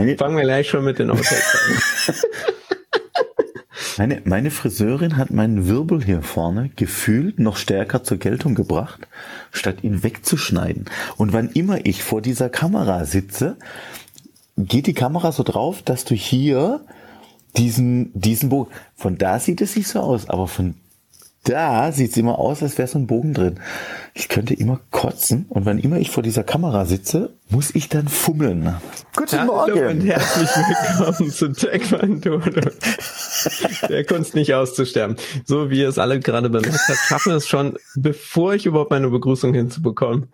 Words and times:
Meine, 0.00 0.16
Fangen 0.16 0.36
wir 0.36 0.44
gleich 0.44 0.68
schon 0.68 0.84
mit 0.84 0.98
den 0.98 1.10
Outtakes 1.10 1.56
an. 2.08 2.14
Meine, 3.98 4.22
meine 4.24 4.50
Friseurin 4.50 5.18
hat 5.18 5.30
meinen 5.30 5.68
Wirbel 5.68 6.02
hier 6.02 6.22
vorne 6.22 6.70
gefühlt 6.74 7.38
noch 7.38 7.58
stärker 7.58 8.02
zur 8.02 8.16
Geltung 8.16 8.54
gebracht, 8.54 9.06
statt 9.52 9.84
ihn 9.84 10.02
wegzuschneiden. 10.02 10.86
Und 11.18 11.34
wann 11.34 11.50
immer 11.50 11.84
ich 11.84 12.02
vor 12.02 12.22
dieser 12.22 12.48
Kamera 12.48 13.04
sitze, 13.04 13.58
geht 14.56 14.86
die 14.86 14.94
Kamera 14.94 15.32
so 15.32 15.42
drauf, 15.42 15.82
dass 15.82 16.06
du 16.06 16.14
hier 16.14 16.80
diesen, 17.58 18.10
diesen 18.18 18.48
Bogen, 18.48 18.70
von 18.96 19.18
da 19.18 19.38
sieht 19.38 19.60
es 19.60 19.76
nicht 19.76 19.88
so 19.88 20.00
aus, 20.00 20.30
aber 20.30 20.48
von 20.48 20.76
da 21.44 21.90
sieht 21.92 22.10
es 22.10 22.16
immer 22.16 22.38
aus, 22.38 22.62
als 22.62 22.76
wäre 22.78 22.88
so 22.88 22.98
ein 22.98 23.06
Bogen 23.06 23.32
drin. 23.32 23.60
Ich 24.14 24.28
könnte 24.28 24.54
immer 24.54 24.80
kotzen 24.90 25.46
und 25.48 25.64
wenn 25.64 25.78
immer 25.78 25.96
ich 25.96 26.10
vor 26.10 26.22
dieser 26.22 26.44
Kamera 26.44 26.84
sitze, 26.84 27.34
muss 27.48 27.74
ich 27.74 27.88
dann 27.88 28.08
fummeln. 28.08 28.76
Guten 29.16 29.40
Hallo 29.40 29.52
Morgen 29.54 29.86
und 29.86 30.00
herzlich 30.02 30.48
willkommen 30.48 31.30
zu 31.30 31.52
Taekwondo. 31.52 32.42
Der 33.88 34.04
Kunst 34.04 34.34
nicht 34.34 34.52
auszusterben. 34.52 35.16
So 35.44 35.70
wie 35.70 35.80
ihr 35.80 35.88
es 35.88 35.98
alle 35.98 36.20
gerade 36.20 36.50
bemerkt 36.50 36.88
habt, 36.88 36.98
schaffen 36.98 37.32
es 37.32 37.48
schon, 37.48 37.76
bevor 37.96 38.54
ich 38.54 38.66
überhaupt 38.66 38.90
meine 38.90 39.08
Begrüßung 39.08 39.54
hinzubekommen. 39.54 40.28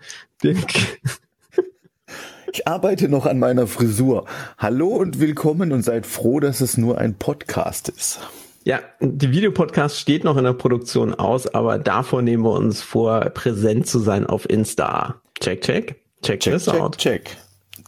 Ich 2.53 2.67
arbeite 2.67 3.09
noch 3.09 3.27
an 3.27 3.39
meiner 3.39 3.67
Frisur. 3.67 4.25
Hallo 4.59 4.89
und 4.89 5.21
willkommen 5.21 5.73
und 5.73 5.83
seid 5.83 6.07
froh, 6.07 6.41
dass 6.41 6.61
es 6.61 6.77
nur 6.77 6.99
ein 6.99 7.15
Podcast 7.15 7.91
ist. 7.91 8.19
Ja, 8.67 8.81
die 9.01 9.31
Videopodcast 9.31 9.97
steht 9.97 10.25
noch 10.25 10.37
in 10.37 10.43
der 10.43 10.53
Produktion 10.53 11.15
aus, 11.15 11.47
aber 11.47 11.79
davor 11.79 12.21
nehmen 12.21 12.43
wir 12.43 12.51
uns 12.51 12.83
vor, 12.83 13.21
präsent 13.31 13.87
zu 13.87 14.01
sein 14.01 14.27
auf 14.27 14.51
Insta. 14.51 15.23
Check, 15.39 15.61
check. 15.61 16.03
Check, 16.21 16.41
check, 16.41 16.59
check, 16.59 16.75
out. 16.75 16.99
check. 16.99 17.37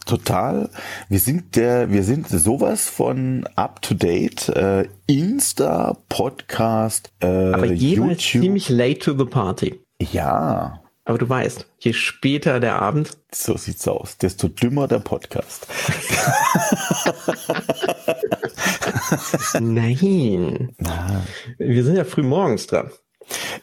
Total. 0.05 0.69
Wir 1.09 1.19
sind 1.19 1.57
der, 1.57 1.91
wir 1.91 2.03
sind 2.03 2.29
sowas 2.29 2.87
von 2.87 3.45
up 3.57 3.81
to 3.81 3.93
date. 3.93 4.47
Äh, 4.47 4.87
Insta, 5.05 5.97
Podcast, 6.07 7.11
äh, 7.19 7.25
aber 7.25 7.65
jeweils 7.65 8.31
YouTube. 8.31 8.43
ziemlich 8.43 8.69
late 8.69 8.99
to 8.99 9.17
the 9.17 9.25
party. 9.25 9.81
Ja. 9.99 10.81
Aber 11.09 11.17
du 11.17 11.27
weißt, 11.27 11.65
je 11.79 11.93
später 11.93 12.59
der 12.59 12.79
Abend. 12.79 13.17
So 13.33 13.57
sieht's 13.57 13.87
aus. 13.87 14.19
Desto 14.19 14.47
dümmer 14.47 14.87
der 14.87 14.99
Podcast. 14.99 15.65
Nein. 19.59 20.75
Ah. 20.85 21.21
Wir 21.57 21.83
sind 21.83 21.95
ja 21.95 22.03
früh 22.03 22.21
morgens 22.21 22.67
dran. 22.67 22.91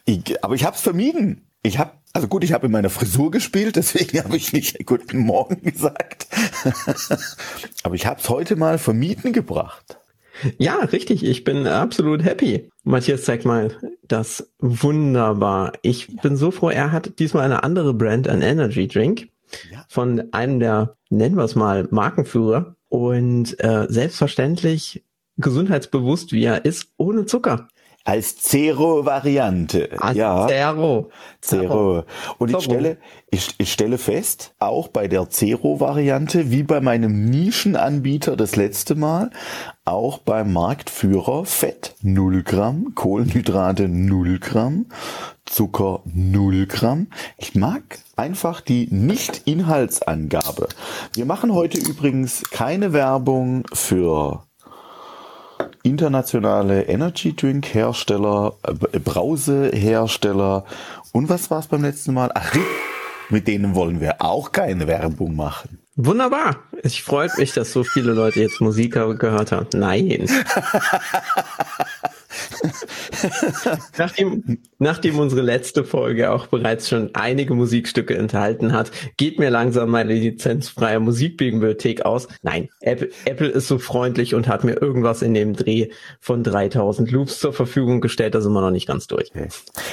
Ich, 0.07 0.43
aber 0.43 0.57
ich 0.57 0.65
habe 0.65 0.75
es 0.75 0.83
vermieden. 0.83 1.49
Ich 1.63 1.79
habe, 1.79 1.93
also 2.13 2.27
gut, 2.27 2.43
ich 2.43 2.53
habe 2.53 2.67
in 2.67 2.73
meiner 2.73 2.91
Frisur 2.91 3.31
gespielt, 3.31 3.77
deswegen 3.77 4.19
habe 4.25 4.37
ich 4.37 4.53
nicht 4.53 4.85
Guten 4.85 5.19
Morgen 5.19 5.63
gesagt. 5.63 6.27
aber 7.85 7.95
ich 7.95 8.07
habe 8.07 8.19
es 8.21 8.29
heute 8.29 8.57
mal 8.57 8.77
vermieden 8.79 9.33
gebracht. 9.33 10.01
Ja, 10.59 10.77
richtig. 10.77 11.25
Ich 11.25 11.45
bin 11.45 11.67
absolut 11.67 12.25
happy. 12.25 12.69
Matthias 12.85 13.25
zeigt 13.25 13.45
mal 13.45 13.71
das 14.07 14.51
wunderbar. 14.59 15.73
Ich 15.83 16.09
bin 16.21 16.37
so 16.37 16.51
froh, 16.51 16.71
er 16.71 16.93
hat 16.93 17.19
diesmal 17.19 17.45
eine 17.45 17.65
andere 17.65 17.95
Brand, 17.95 18.29
ein 18.29 18.43
Energy 18.43 18.87
Drink 18.87 19.29
ja. 19.71 19.85
von 19.89 20.33
einem 20.33 20.61
der, 20.61 20.97
nennen 21.11 21.37
wir 21.37 21.45
es 21.45 21.55
mal, 21.55 21.89
Markenführer. 21.91 22.77
Und 22.89 23.59
äh, 23.63 23.87
selbstverständlich 23.89 25.03
gesundheitsbewusst 25.39 26.33
wie 26.33 26.45
er 26.45 26.65
ist, 26.65 26.93
ohne 26.97 27.27
Zucker. 27.27 27.69
Als 28.05 28.37
Zero-Variante. 28.37 29.89
Ja. 30.15 30.47
Zero. 30.47 31.11
Zero. 31.41 32.05
Und 32.39 32.53
ich 32.53 32.63
stelle, 32.63 32.99
ich, 33.33 33.57
ich 33.59 33.73
stelle 33.73 33.99
fest, 33.99 34.55
auch 34.61 34.87
bei 34.87 35.09
der 35.09 35.29
Zero-Variante, 35.29 36.53
wie 36.53 36.63
bei 36.63 36.81
meinem 36.81 37.25
Nischenanbieter 37.25 38.37
das 38.37 38.55
letzte 38.55 38.95
Mal, 38.95 39.31
auch 39.87 40.19
beim 40.19 40.53
Marktführer 40.53 41.47
Fett 41.47 41.95
0 42.03 42.43
Gramm, 42.43 42.95
Kohlenhydrate 42.95 43.89
0 43.89 44.39
Gramm, 44.41 44.87
Zucker 45.45 46.03
0 46.05 46.67
Gramm. 46.67 47.07
Ich 47.39 47.55
mag 47.55 47.83
einfach 48.17 48.61
die 48.61 48.89
Nicht-Inhaltsangabe. 48.91 50.69
Wir 51.15 51.25
machen 51.25 51.55
heute 51.55 51.79
übrigens 51.79 52.43
keine 52.51 52.93
Werbung 52.93 53.65
für 53.73 54.43
internationale 55.85 56.83
Energy 56.83 57.35
Drink 57.35 57.73
Hersteller, 57.73 58.55
äh, 58.65 58.99
Brausehersteller 58.99 60.65
und 61.13 61.29
was 61.29 61.51
war 61.51 61.61
es 61.61 61.69
beim 61.69 61.83
letzten 61.83 62.13
Mal? 62.13 62.33
Ach, 62.35 62.53
mit 63.31 63.47
denen 63.47 63.75
wollen 63.77 64.01
wir 64.01 64.21
auch 64.21 64.51
keine 64.51 64.89
Werbung 64.89 65.37
machen. 65.37 65.79
Wunderbar. 65.97 66.63
Ich 66.83 67.03
freue 67.03 67.31
mich, 67.39 67.55
dass 67.55 67.73
so 67.73 67.83
viele 67.83 68.13
Leute 68.13 68.41
jetzt 68.41 68.61
Musik 68.61 68.93
gehört 68.93 69.51
haben. 69.51 69.67
Nein. 69.73 70.29
nachdem, 73.97 74.59
nachdem 74.79 75.19
unsere 75.19 75.41
letzte 75.41 75.85
Folge 75.85 76.31
auch 76.31 76.49
bereits 76.49 76.91
schon 76.91 77.15
einige 77.15 77.55
Musikstücke 77.55 78.15
enthalten 78.15 78.75
hat, 78.75 78.91
geht 79.17 79.39
mir 79.39 79.49
langsam 79.49 79.89
meine 79.91 80.13
lizenzfreie 80.13 81.01
Musikbibliothek 81.01 82.05
aus. 82.05 82.29
Nein, 82.43 82.69
Apple, 82.81 83.09
Apple 83.25 83.49
ist 83.49 83.69
so 83.69 83.79
freundlich 83.79 84.35
und 84.35 84.49
hat 84.49 84.65
mir 84.65 84.75
irgendwas 84.75 85.23
in 85.23 85.33
dem 85.33 85.55
Dreh 85.55 85.89
von 86.21 86.45
3000 86.45 87.11
Loops 87.11 87.41
zur 87.41 87.55
Verfügung 87.55 88.03
gestellt. 88.03 88.35
Da 88.35 88.43
sind 88.43 88.53
wir 88.53 88.61
noch 88.61 88.71
nicht 88.71 88.87
ganz 88.87 89.07
durch. 89.07 89.33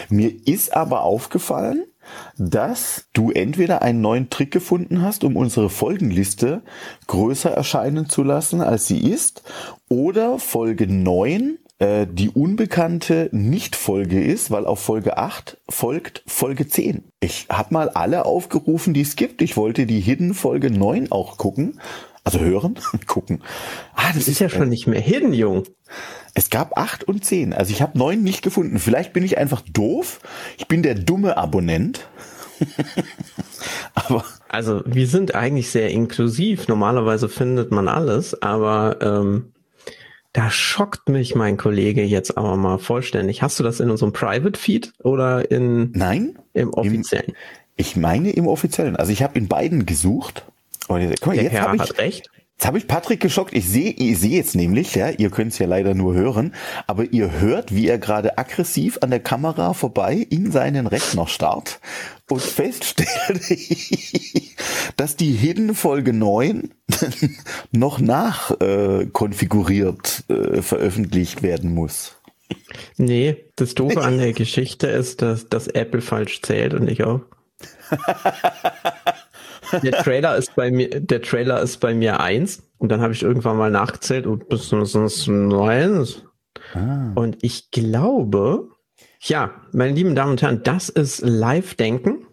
Mir 0.10 0.34
ist 0.46 0.76
aber 0.76 1.04
aufgefallen, 1.04 1.86
dass 2.38 3.06
du 3.14 3.32
entweder 3.32 3.82
einen 3.82 4.02
neuen 4.02 4.30
Trick 4.30 4.52
gefunden 4.52 5.02
hast, 5.02 5.24
um 5.24 5.36
unsere 5.36 5.70
Folgenliste 5.70 6.62
größer 7.08 7.52
erscheinen 7.52 8.10
zu 8.10 8.24
lassen, 8.24 8.62
als 8.62 8.88
sie 8.88 9.00
ist, 9.00 9.44
oder 9.90 10.40
Folge 10.40 10.88
9 10.88 11.58
äh, 11.80 12.08
die 12.10 12.30
unbekannte 12.30 13.30
Nicht-Folge 13.32 14.24
ist, 14.24 14.52
weil 14.52 14.66
auf 14.66 14.80
Folge 14.80 15.18
8 15.18 15.58
folgt 15.70 16.24
Folge 16.28 16.68
10. 16.68 17.04
Ich 17.20 17.48
habe 17.50 17.74
mal 17.74 17.90
alle 17.90 18.26
aufgerufen, 18.26 18.94
die 18.94 19.02
es 19.02 19.16
gibt. 19.16 19.42
Ich 19.42 19.58
wollte 19.58 19.86
die 19.86 20.00
Hidden 20.00 20.34
Folge 20.34 20.72
9 20.72 21.12
auch 21.12 21.38
gucken. 21.38 21.80
Also 22.24 22.40
hören, 22.40 22.80
gucken. 23.08 23.42
Ah, 23.96 24.08
das, 24.08 24.20
das 24.20 24.28
ist 24.30 24.40
ja 24.40 24.50
schon 24.50 24.70
nicht 24.70 24.88
mehr 24.88 25.02
Hidden, 25.02 25.34
Jung. 25.34 25.64
Es 26.34 26.50
gab 26.50 26.78
acht 26.78 27.04
und 27.04 27.24
zehn. 27.24 27.54
Also 27.54 27.72
ich 27.72 27.82
habe 27.82 27.98
neun 27.98 28.24
nicht 28.24 28.42
gefunden. 28.42 28.80
Vielleicht 28.80 29.14
bin 29.14 29.24
ich 29.24 29.38
einfach 29.38 29.62
doof. 29.62 30.20
Ich 30.58 30.68
bin 30.68 30.82
der 30.82 30.96
dumme 30.96 31.38
Abonnent. 31.38 32.08
aber 33.94 34.26
also 34.50 34.82
wir 34.86 35.08
sind 35.08 35.36
eigentlich 35.36 35.70
sehr 35.70 35.90
inklusiv. 35.90 36.68
Normalerweise 36.68 37.30
findet 37.30 37.72
man 37.72 37.88
alles, 37.88 38.42
aber 38.42 38.98
ähm, 39.02 39.54
da 40.34 40.50
schockt 40.50 41.10
mich 41.10 41.36
mein 41.36 41.58
Kollege 41.58 42.04
jetzt 42.04 42.38
aber 42.38 42.58
mal 42.58 42.80
vollständig. 42.80 43.44
Hast 43.44 43.60
du 43.60 43.64
das 43.64 43.80
in 43.80 43.92
unserem 43.92 44.14
Private 44.14 44.60
Feed 44.60 44.94
oder 45.04 45.52
in 45.52 45.92
Nein, 45.92 46.40
im 46.54 46.74
offiziellen? 46.74 47.30
Im, 47.30 47.36
ich 47.76 47.96
meine 47.96 48.32
im 48.32 48.48
offiziellen. 48.48 48.96
Also 48.96 49.12
ich 49.12 49.22
habe 49.22 49.38
in 49.38 49.48
beiden 49.48 49.86
gesucht. 49.86 50.46
Oh, 50.90 50.98
guck 50.98 51.28
mal, 51.28 51.36
Der 51.36 51.44
jetzt 51.44 51.54
Herr 51.54 51.74
ich, 51.76 51.82
hat 51.82 51.98
recht. 52.00 52.32
Jetzt 52.64 52.68
habe 52.70 52.78
ich 52.78 52.88
Patrick 52.88 53.20
geschockt. 53.20 53.54
Ich 53.54 53.68
sehe 53.68 53.92
ich 53.92 54.20
sehe 54.20 54.38
jetzt 54.38 54.56
nämlich, 54.56 54.96
ja, 54.96 55.10
ihr 55.10 55.30
könnt 55.32 55.52
es 55.52 55.60
ja 55.60 55.68
leider 55.68 55.94
nur 55.94 56.14
hören, 56.14 56.56
aber 56.88 57.12
ihr 57.12 57.42
hört, 57.42 57.76
wie 57.76 57.90
er 57.90 57.98
gerade 57.98 58.38
aggressiv 58.38 59.00
an 59.02 59.10
der 59.10 59.20
Kamera 59.20 59.74
vorbei 59.74 60.26
in 60.30 60.50
seinen 60.50 60.88
Rechner 60.88 61.28
starrt 61.28 61.82
und 62.30 62.42
feststellt, 62.42 63.10
dass 64.96 65.18
die 65.18 65.34
Hidden 65.34 65.76
Folge 65.76 66.14
9 66.14 66.74
noch 67.74 68.00
nach 68.00 68.52
äh, 68.62 69.08
konfiguriert 69.12 70.24
äh, 70.30 70.62
veröffentlicht 70.62 71.44
werden 71.44 71.74
muss. 71.74 72.16
Nee, 72.96 73.44
das 73.58 73.76
Doofe 73.76 74.02
an 74.02 74.20
der 74.20 74.32
Geschichte 74.32 74.88
ist, 74.88 75.22
dass, 75.22 75.50
dass 75.50 75.68
Apple 75.68 76.00
falsch 76.00 76.42
zählt 76.42 76.74
und 76.74 76.90
ich 76.90 77.04
auch. 77.04 77.20
der 79.82 79.92
Trailer 80.04 80.36
ist 80.38 80.56
bei 80.56 80.72
mir, 80.72 81.00
der 81.00 81.22
Trailer 81.22 81.62
ist 81.62 81.78
bei 81.80 81.94
mir 81.94 82.20
eins 82.20 82.64
und 82.78 82.90
dann 82.90 83.02
habe 83.02 83.14
ich 83.14 83.24
irgendwann 83.24 83.58
mal 83.58 83.72
nachgezählt 83.72 84.28
und 84.28 84.50
bis 84.50 84.72
neun. 84.72 86.08
Ah. 86.74 87.12
Und 87.16 87.38
ich 87.42 87.72
glaube, 87.72 88.70
ja, 89.20 89.52
meine 89.72 89.94
lieben 89.94 90.16
Damen 90.16 90.32
und 90.32 90.42
Herren, 90.42 90.64
das 90.64 90.90
ist 90.90 91.22
Live-Denken. 91.22 92.26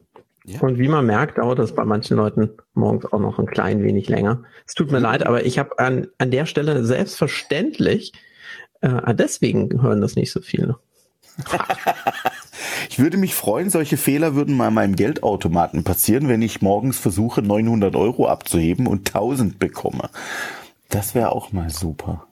Ja. 0.45 0.61
Und 0.61 0.79
wie 0.79 0.89
man 0.89 1.07
merkt, 1.07 1.39
dauert 1.39 1.59
das 1.59 1.75
bei 1.75 1.85
manchen 1.85 2.17
Leuten 2.17 2.51
morgens 2.75 3.13
auch 3.13 3.21
noch 3.21 3.39
ein 3.39 3.47
klein 3.47 3.83
wenig 3.83 4.09
länger. 4.09 4.43
Es 4.67 4.75
tut 4.75 4.91
mir 4.91 4.99
mhm. 4.99 5.05
leid, 5.05 5.27
aber 5.27 5.45
ich 5.45 5.59
habe 5.59 5.79
an, 5.79 6.09
an 6.19 6.31
der 6.31 6.47
Stelle 6.47 6.85
selbstverständlich, 6.85 8.13
äh, 8.81 9.15
deswegen 9.15 9.83
hören 9.83 10.01
das 10.01 10.17
nicht 10.17 10.33
so 10.33 10.41
viele. 10.41 10.79
ich 12.91 12.99
würde 12.99 13.19
mich 13.19 13.37
freuen, 13.37 13.71
solche 13.71 13.97
Fehler 13.97 14.35
würden 14.35 14.57
mal 14.57 14.73
meinem 14.73 14.97
Geldautomaten 14.97 15.85
passieren, 15.85 16.27
wenn 16.27 16.43
ich 16.43 16.61
morgens 16.61 16.99
versuche, 16.99 17.41
900 17.41 17.95
Euro 17.95 18.27
abzuheben 18.27 18.89
und 18.89 19.15
1000 19.15 19.61
bekomme. 19.61 20.11
Das 20.89 21.15
wäre 21.15 21.31
auch 21.31 21.53
mal 21.53 21.71
super. 21.71 22.27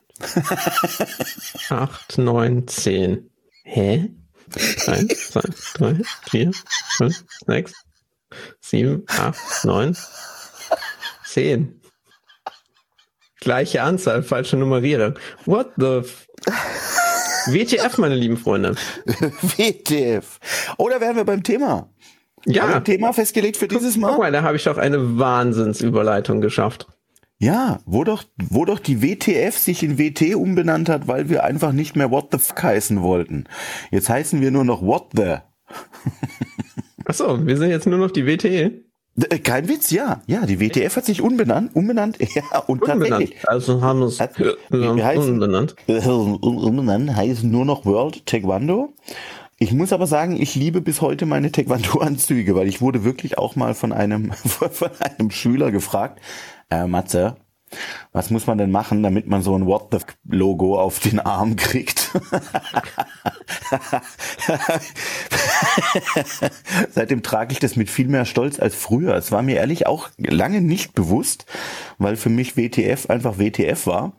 8, 1.69 2.17
9, 2.17 2.67
10. 2.67 3.29
Hä? 3.63 4.09
1, 4.85 5.29
2, 5.29 5.41
3, 5.75 6.01
4, 6.29 6.51
5, 6.97 7.25
6, 7.47 7.73
sieben, 8.59 9.05
acht, 9.07 9.63
neun, 9.63 9.95
zehn. 11.23 11.79
Gleiche 13.39 13.81
Anzahl, 13.81 14.23
falsche 14.23 14.57
Nummerierung. 14.57 15.17
What 15.45 15.71
the... 15.77 15.99
F 15.99 16.27
WTF, 17.47 17.97
meine 17.97 18.15
lieben 18.15 18.37
Freunde. 18.37 18.75
WTF. 19.05 20.39
Oder 20.77 21.01
wären 21.01 21.15
wir 21.15 21.25
beim 21.25 21.43
Thema? 21.43 21.89
Ja. 22.45 22.67
Ein 22.67 22.83
Thema 22.83 23.13
festgelegt 23.13 23.57
für 23.57 23.67
dieses 23.67 23.97
Mal? 23.97 24.11
Guck 24.11 24.19
mal, 24.19 24.31
da 24.31 24.43
habe 24.43 24.55
ich 24.55 24.63
doch 24.63 24.77
eine 24.77 25.19
Wahnsinnsüberleitung 25.19 26.41
geschafft. 26.41 26.87
Ja, 27.37 27.79
wo 27.85 28.03
doch, 28.03 28.23
wo 28.37 28.65
doch 28.65 28.79
die 28.79 29.01
WTF 29.01 29.57
sich 29.57 29.81
in 29.81 29.97
WT 29.97 30.35
umbenannt 30.35 30.89
hat, 30.89 31.07
weil 31.07 31.29
wir 31.29 31.43
einfach 31.43 31.71
nicht 31.71 31.95
mehr 31.95 32.11
What 32.11 32.29
the 32.31 32.37
fuck 32.37 32.63
heißen 32.63 33.01
wollten. 33.01 33.45
Jetzt 33.91 34.09
heißen 34.09 34.41
wir 34.41 34.51
nur 34.51 34.65
noch 34.65 34.81
What 34.81 35.11
the. 35.15 35.37
Achso, 37.05 37.45
wir 37.45 37.57
sind 37.57 37.69
jetzt 37.69 37.87
nur 37.87 37.97
noch 37.97 38.11
die 38.11 38.25
WT. 38.25 38.88
Äh, 39.17 39.39
Kein 39.39 39.67
Witz, 39.67 39.91
ja. 39.91 40.21
Ja, 40.27 40.45
die 40.45 40.59
WTF 40.59 40.95
hat 40.95 41.05
sich 41.05 41.21
unbenannt, 41.21 41.75
umbenannt, 41.75 42.17
ja, 42.35 42.59
und 42.67 42.81
Unbenannt. 42.81 43.09
tatsächlich. 43.09 43.47
Also 43.49 43.81
haben 43.81 43.99
wir 43.99 44.05
es 44.07 44.19
Hat- 44.19 44.37
wir 44.39 44.55
heißen- 44.69 45.29
umbenannt. 45.29 45.75
Äh, 45.87 45.99
Umbenannt 46.07 47.15
heißt 47.15 47.43
nur 47.43 47.65
noch 47.65 47.85
World 47.85 48.25
Taekwondo. 48.25 48.93
Ich 49.61 49.73
muss 49.73 49.91
aber 49.91 50.07
sagen, 50.07 50.41
ich 50.41 50.55
liebe 50.55 50.79
bis 50.79 51.01
heute 51.01 51.25
meine 51.25 51.51
Taekwondo-Anzüge, 51.51 52.55
weil 52.55 52.67
ich 52.69 52.79
wurde 52.81 53.03
wirklich 53.03 53.37
auch 53.37 53.57
mal 53.57 53.73
von 53.73 53.91
einem, 53.91 54.31
von 54.33 54.89
einem 55.17 55.31
Schüler 55.31 55.71
gefragt, 55.71 56.21
äh, 56.69 56.87
Matze, 56.87 57.35
was 58.13 58.29
muss 58.31 58.47
man 58.47 58.57
denn 58.57 58.71
machen, 58.71 59.03
damit 59.03 59.27
man 59.27 59.41
so 59.43 59.53
ein 59.55 59.65
What 59.65 59.89
the 59.91 59.97
Logo 60.27 60.79
auf 60.79 60.99
den 60.99 61.19
Arm 61.19 61.55
kriegt? 61.57 62.11
Seitdem 66.89 67.23
trage 67.23 67.53
ich 67.53 67.59
das 67.59 67.75
mit 67.75 67.89
viel 67.89 68.07
mehr 68.07 68.25
Stolz 68.25 68.59
als 68.59 68.75
früher. 68.75 69.15
Es 69.15 69.31
war 69.31 69.41
mir 69.41 69.57
ehrlich 69.57 69.87
auch 69.87 70.09
lange 70.17 70.61
nicht 70.61 70.93
bewusst, 70.93 71.45
weil 71.97 72.15
für 72.15 72.29
mich 72.29 72.57
WTF 72.57 73.09
einfach 73.09 73.37
WTF 73.37 73.87
war. 73.87 74.13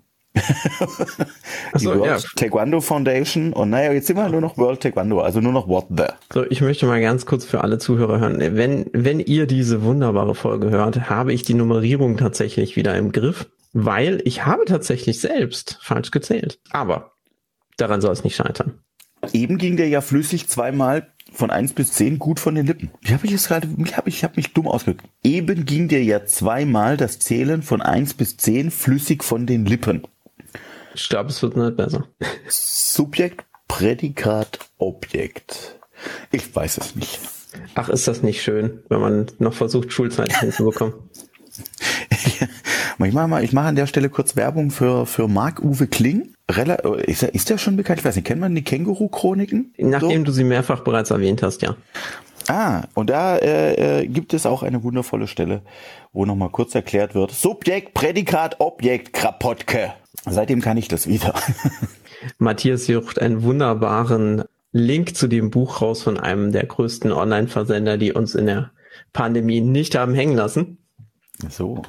die 1.75 1.85
so, 1.85 1.99
World 1.99 2.23
ja. 2.23 2.29
Taekwondo 2.37 2.81
Foundation 2.81 3.53
und 3.53 3.71
naja, 3.71 3.93
jetzt 3.93 4.07
sind 4.07 4.17
wir 4.17 4.29
nur 4.29 4.41
noch 4.41 4.57
World 4.59 4.81
Taekwondo, 4.81 5.21
also 5.21 5.41
nur 5.41 5.53
noch 5.53 5.67
What 5.67 5.87
the. 5.91 6.05
So, 6.33 6.49
ich 6.49 6.61
möchte 6.61 6.87
mal 6.87 7.01
ganz 7.01 7.27
kurz 7.27 7.45
für 7.45 7.63
alle 7.63 7.79
Zuhörer 7.79 8.21
hören. 8.21 8.39
Wenn, 8.39 8.87
wenn 8.93 9.19
ihr 9.19 9.47
diese 9.47 9.83
wunderbare 9.83 10.37
Folge 10.37 10.71
hört, 10.71 11.11
habe 11.11 11.33
ich 11.33 11.43
die 11.43 11.55
Nummerierung 11.55 12.17
tatsächlich 12.17 12.77
wieder 12.77 12.97
im 12.97 13.11
Griff, 13.11 13.51
weil 13.73 14.21
ich 14.25 14.47
habe 14.47 14.67
tatsächlich 14.67 15.21
selbst 15.21 15.79
falsch 15.83 16.13
gezählt. 16.13 16.61
Aber 16.71 17.13
daran 17.77 18.01
soll 18.01 18.13
es 18.13 18.23
nicht 18.23 18.37
scheitern. 18.37 18.79
Eben 19.33 19.59
ging 19.59 19.77
der 19.77 19.89
ja 19.89 20.01
flüssig 20.01 20.49
zweimal 20.49 21.09
von 21.33 21.51
1 21.51 21.73
bis 21.73 21.93
10 21.93 22.19
gut 22.19 22.41
von 22.41 22.55
den 22.55 22.67
Lippen. 22.67 22.91
Wie 23.01 23.13
habe 23.13 23.27
ich 23.27 23.33
jetzt 23.33 23.49
gerade, 23.49 23.69
wie 23.77 23.95
habe 23.95 24.09
ich, 24.09 24.25
habe 24.25 24.35
mich 24.37 24.53
dumm 24.53 24.69
ausgedrückt. 24.69 25.07
Eben 25.23 25.65
ging 25.65 25.89
dir 25.89 26.03
ja 26.03 26.25
zweimal 26.25 26.97
das 26.97 27.19
Zählen 27.19 27.63
von 27.63 27.81
1 27.81 28.15
bis 28.15 28.37
10 28.37 28.71
flüssig 28.71 29.25
von 29.25 29.47
den 29.47 29.67
Lippen. 29.67 30.07
Ich 30.95 31.09
glaube, 31.09 31.31
es 31.31 31.43
wird 31.43 31.57
nicht 31.57 31.77
besser. 31.77 32.07
Subjekt, 32.49 33.45
Prädikat, 33.69 34.59
Objekt. 34.79 35.79
Ich 36.33 36.55
weiß 36.55 36.79
es 36.79 36.97
nicht. 36.97 37.21
Ach, 37.75 37.89
ist 37.89 38.09
das 38.09 38.23
nicht 38.23 38.43
schön, 38.43 38.83
wenn 38.89 39.01
man 39.01 39.27
noch 39.39 39.55
versucht, 39.55 39.93
Schulzeit 39.93 40.37
hinzubekommen. 40.41 40.95
Ich 43.07 43.15
mache 43.15 43.29
mal, 43.29 43.43
ich 43.43 43.55
mache 43.55 43.67
an 43.67 43.77
der 43.77 43.87
Stelle 43.87 44.11
kurz 44.11 44.37
Werbung 44.37 44.71
für, 44.71 45.07
für 45.07 45.27
Marc-Uwe 45.27 45.87
Kling. 45.87 46.35
Rela 46.57 46.75
ist, 46.75 47.23
er, 47.23 47.35
ist 47.35 47.51
der 47.51 47.59
schon 47.59 47.77
bekannt? 47.77 48.01
Ich 48.01 48.05
weiß 48.05 48.17
nicht, 48.17 48.27
kennt 48.27 48.41
man 48.41 48.55
die 48.55 48.65
Känguru-Chroniken? 48.65 49.75
Nachdem 49.79 50.25
du 50.25 50.33
sie 50.33 50.45
mehrfach 50.45 50.81
bereits 50.81 51.11
erwähnt 51.11 51.43
hast, 51.43 51.63
ja. 51.63 51.77
Ah, 52.49 52.83
und 52.95 53.11
da 53.11 53.37
äh, 53.37 54.01
äh, 54.01 54.07
gibt 54.07 54.35
es 54.35 54.47
auch 54.47 54.63
eine 54.63 54.83
wundervolle 54.83 55.29
Stelle, 55.29 55.63
wo 56.13 56.25
nochmal 56.25 56.51
kurz 56.51 56.75
erklärt 56.75 57.15
wird, 57.15 57.31
Subjekt, 57.31 57.95
Prädikat, 57.95 58.57
Objekt, 58.59 59.13
Krapotke. 59.13 59.93
Seitdem 60.27 60.61
kann 60.61 60.77
ich 60.77 60.89
das 60.89 61.07
wieder. 61.07 61.35
Matthias 62.39 62.87
sucht 62.87 63.21
einen 63.21 63.43
wunderbaren 63.43 64.45
Link 64.73 65.17
zu 65.17 65.29
dem 65.29 65.51
Buch 65.51 65.81
raus 65.81 66.03
von 66.03 66.19
einem 66.19 66.53
der 66.53 66.67
größten 66.67 67.13
Online-Versender, 67.13 67.99
die 67.99 68.13
uns 68.13 68.35
in 68.35 68.47
der 68.47 68.71
Pandemie 69.13 69.61
nicht 69.61 69.97
haben 69.97 70.15
hängen 70.15 70.37
lassen. 70.37 70.79
so. 71.49 71.83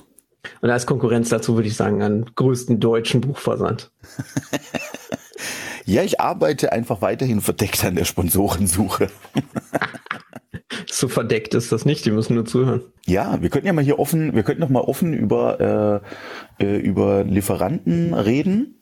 Und 0.61 0.69
als 0.69 0.85
Konkurrenz 0.85 1.29
dazu 1.29 1.55
würde 1.55 1.67
ich 1.67 1.75
sagen, 1.75 2.01
einen 2.01 2.25
größten 2.35 2.79
deutschen 2.79 3.21
Buchversand. 3.21 3.91
Ja, 5.85 6.03
ich 6.03 6.19
arbeite 6.21 6.71
einfach 6.71 7.01
weiterhin 7.01 7.41
verdeckt 7.41 7.83
an 7.83 7.95
der 7.95 8.05
Sponsorensuche. 8.05 9.07
So 10.89 11.07
verdeckt 11.07 11.53
ist 11.53 11.71
das 11.71 11.85
nicht, 11.85 12.05
die 12.05 12.11
müssen 12.11 12.35
nur 12.35 12.45
zuhören. 12.45 12.81
Ja, 13.05 13.41
wir 13.41 13.49
könnten 13.49 13.67
ja 13.67 13.73
mal 13.73 13.83
hier 13.83 13.99
offen, 13.99 14.35
wir 14.35 14.43
könnten 14.43 14.61
noch 14.61 14.69
mal 14.69 14.81
offen 14.81 15.13
über 15.13 16.03
äh, 16.59 16.63
äh, 16.63 16.77
über 16.77 17.23
Lieferanten 17.23 18.13
reden. 18.13 18.80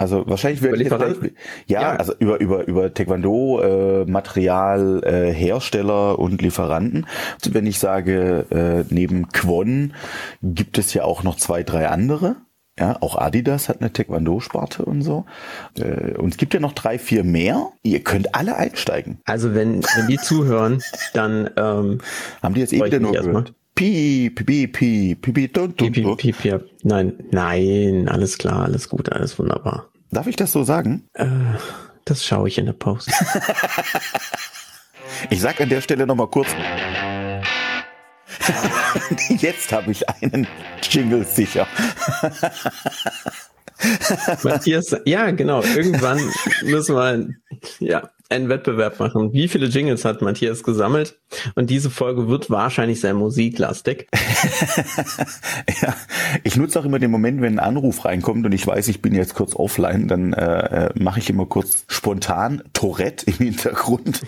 Also 0.00 0.24
wahrscheinlich 0.26 0.62
Über 0.62 0.78
werde 0.78 1.18
ich 1.26 1.32
ja, 1.66 1.82
Ja. 1.82 1.96
also 1.96 2.14
über 2.18 2.40
über 2.40 2.66
über 2.66 2.94
Taekwondo 2.94 3.60
äh, 3.60 4.04
Material 4.10 5.02
äh, 5.04 5.30
Hersteller 5.30 6.18
und 6.18 6.40
Lieferanten. 6.40 7.06
Also 7.34 7.52
wenn 7.52 7.66
ich 7.66 7.78
sage 7.78 8.46
äh, 8.50 8.84
neben 8.92 9.28
Quon 9.28 9.92
gibt 10.42 10.78
es 10.78 10.94
ja 10.94 11.04
auch 11.04 11.22
noch 11.22 11.36
zwei 11.36 11.62
drei 11.64 11.88
andere. 11.88 12.36
Ja, 12.78 12.96
auch 13.02 13.18
Adidas 13.18 13.68
hat 13.68 13.82
eine 13.82 13.92
Taekwondo-Sparte 13.92 14.86
und 14.86 15.02
so. 15.02 15.26
Äh, 15.78 16.16
und 16.16 16.30
es 16.30 16.38
gibt 16.38 16.54
ja 16.54 16.60
noch 16.60 16.72
drei, 16.72 16.98
vier 16.98 17.24
mehr. 17.24 17.66
Ihr 17.82 18.02
könnt 18.02 18.34
alle 18.34 18.56
einsteigen. 18.56 19.18
Also 19.26 19.54
wenn, 19.54 19.82
wenn 19.82 20.06
die 20.08 20.16
zuhören, 20.16 20.82
dann 21.12 21.50
ähm, 21.58 21.98
Haben 22.42 22.54
die 22.54 22.60
jetzt 22.60 22.72
eh 22.72 22.82
wieder 22.82 23.00
nur 23.00 23.12
gehört? 23.12 23.52
Piep, 23.80 24.44
piep, 24.44 24.76
piep, 24.76 25.22
piep, 25.22 25.34
piep, 25.34 25.54
dun, 25.54 25.72
dun, 25.74 25.90
piep, 25.90 26.18
piep, 26.18 26.36
piep. 26.36 26.68
Nein, 26.82 27.14
nein, 27.30 28.10
alles 28.10 28.36
klar, 28.36 28.64
alles 28.64 28.90
gut, 28.90 29.10
alles 29.10 29.38
wunderbar. 29.38 29.88
Darf 30.10 30.26
ich 30.26 30.36
das 30.36 30.52
so 30.52 30.64
sagen? 30.64 31.08
Äh, 31.14 31.26
das 32.04 32.26
schaue 32.26 32.48
ich 32.48 32.58
in 32.58 32.66
der 32.66 32.74
Post. 32.74 33.10
Ich 35.28 35.40
sag 35.40 35.60
an 35.60 35.68
der 35.68 35.80
Stelle 35.80 36.06
noch 36.06 36.14
mal 36.14 36.28
kurz. 36.28 36.48
Jetzt 39.28 39.72
habe 39.72 39.90
ich 39.92 40.08
einen 40.08 40.46
Jingle 40.82 41.24
sicher. 41.24 41.66
Matthias, 44.42 44.96
ja, 45.04 45.30
genau. 45.30 45.62
Irgendwann 45.62 46.20
müssen 46.64 46.96
wir 46.96 47.28
ja 47.78 48.10
einen 48.30 48.48
Wettbewerb 48.48 49.00
machen. 49.00 49.32
Wie 49.32 49.48
viele 49.48 49.66
Jingles 49.66 50.04
hat 50.04 50.22
Matthias 50.22 50.62
gesammelt? 50.62 51.18
Und 51.56 51.68
diese 51.68 51.90
Folge 51.90 52.28
wird 52.28 52.48
wahrscheinlich 52.48 53.00
sehr 53.00 53.14
musiklastig. 53.14 54.08
Ja, 55.82 55.94
ich 56.44 56.56
nutze 56.56 56.78
auch 56.78 56.84
immer 56.84 56.98
den 56.98 57.10
Moment, 57.10 57.40
wenn 57.40 57.54
ein 57.54 57.58
Anruf 57.58 58.04
reinkommt 58.04 58.44
und 58.46 58.52
ich 58.52 58.66
weiß, 58.66 58.88
ich 58.88 59.02
bin 59.02 59.14
jetzt 59.14 59.34
kurz 59.34 59.54
offline, 59.54 60.08
dann 60.08 60.32
äh, 60.32 60.86
äh, 60.86 60.90
mache 60.94 61.18
ich 61.18 61.30
immer 61.30 61.46
kurz 61.46 61.84
spontan 61.88 62.62
Tourette 62.72 63.26
im 63.26 63.34
Hintergrund 63.34 64.20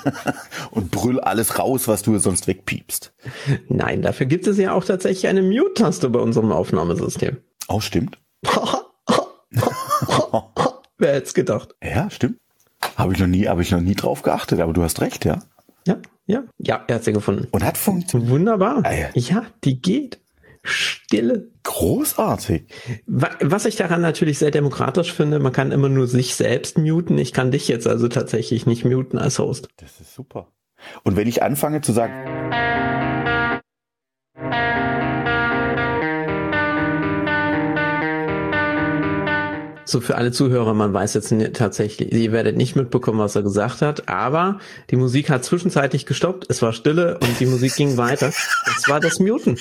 und 0.70 0.90
brüll 0.90 1.18
alles 1.20 1.58
raus, 1.58 1.88
was 1.88 2.02
du 2.02 2.18
sonst 2.18 2.46
wegpiepst. 2.46 3.12
Nein, 3.68 4.02
dafür 4.02 4.26
gibt 4.26 4.46
es 4.46 4.58
ja 4.58 4.72
auch 4.72 4.84
tatsächlich 4.84 5.26
eine 5.26 5.42
Mute-Taste 5.42 6.10
bei 6.10 6.20
unserem 6.20 6.52
Aufnahmesystem. 6.52 7.38
Oh, 7.68 7.80
stimmt. 7.80 8.18
Wer 10.98 11.14
hätte 11.14 11.26
es 11.26 11.34
gedacht? 11.34 11.74
Ja, 11.82 12.10
stimmt. 12.10 12.38
Habe 12.96 13.12
ich 13.12 13.18
noch 13.18 13.26
nie, 13.26 13.46
habe 13.48 13.62
ich 13.62 13.70
noch 13.70 13.80
nie 13.80 13.94
drauf 13.94 14.22
geachtet, 14.22 14.60
aber 14.60 14.72
du 14.72 14.82
hast 14.82 15.00
recht, 15.00 15.24
ja. 15.24 15.38
Ja, 15.86 15.96
ja, 16.26 16.44
ja, 16.58 16.84
er 16.86 16.94
hat 16.96 17.04
sie 17.04 17.12
gefunden. 17.12 17.48
Und 17.50 17.64
hat 17.64 17.76
funktioniert. 17.78 18.30
Wunderbar. 18.30 18.82
Ah, 18.84 18.92
ja. 18.92 19.08
Ja, 19.14 19.44
die 19.64 19.80
geht. 19.80 20.20
Stille. 20.64 21.48
Großartig. 21.64 22.66
Wa- 23.06 23.30
Was 23.40 23.64
ich 23.64 23.74
daran 23.76 24.00
natürlich 24.00 24.38
sehr 24.38 24.52
demokratisch 24.52 25.12
finde, 25.12 25.40
man 25.40 25.52
kann 25.52 25.72
immer 25.72 25.88
nur 25.88 26.06
sich 26.06 26.36
selbst 26.36 26.78
muten. 26.78 27.18
Ich 27.18 27.32
kann 27.32 27.50
dich 27.50 27.66
jetzt 27.66 27.88
also 27.88 28.06
tatsächlich 28.08 28.64
nicht 28.66 28.84
muten 28.84 29.18
als 29.18 29.38
Host. 29.40 29.68
Das 29.78 30.00
ist 30.00 30.14
super. 30.14 30.48
Und 31.02 31.16
wenn 31.16 31.26
ich 31.26 31.42
anfange 31.42 31.80
zu 31.80 31.92
sagen, 31.92 32.12
So 39.92 40.00
für 40.00 40.16
alle 40.16 40.32
Zuhörer, 40.32 40.72
man 40.72 40.94
weiß 40.94 41.12
jetzt 41.12 41.32
ni- 41.32 41.50
tatsächlich, 41.50 42.14
ihr 42.14 42.32
werdet 42.32 42.56
nicht 42.56 42.76
mitbekommen, 42.76 43.18
was 43.18 43.36
er 43.36 43.42
gesagt 43.42 43.82
hat, 43.82 44.08
aber 44.08 44.58
die 44.90 44.96
Musik 44.96 45.28
hat 45.28 45.44
zwischenzeitlich 45.44 46.06
gestoppt, 46.06 46.46
es 46.48 46.62
war 46.62 46.72
Stille 46.72 47.18
und 47.18 47.38
die 47.40 47.44
Musik 47.44 47.76
ging 47.76 47.98
weiter. 47.98 48.32
Das 48.64 48.88
war 48.88 49.00
das 49.00 49.20
Muten. 49.20 49.58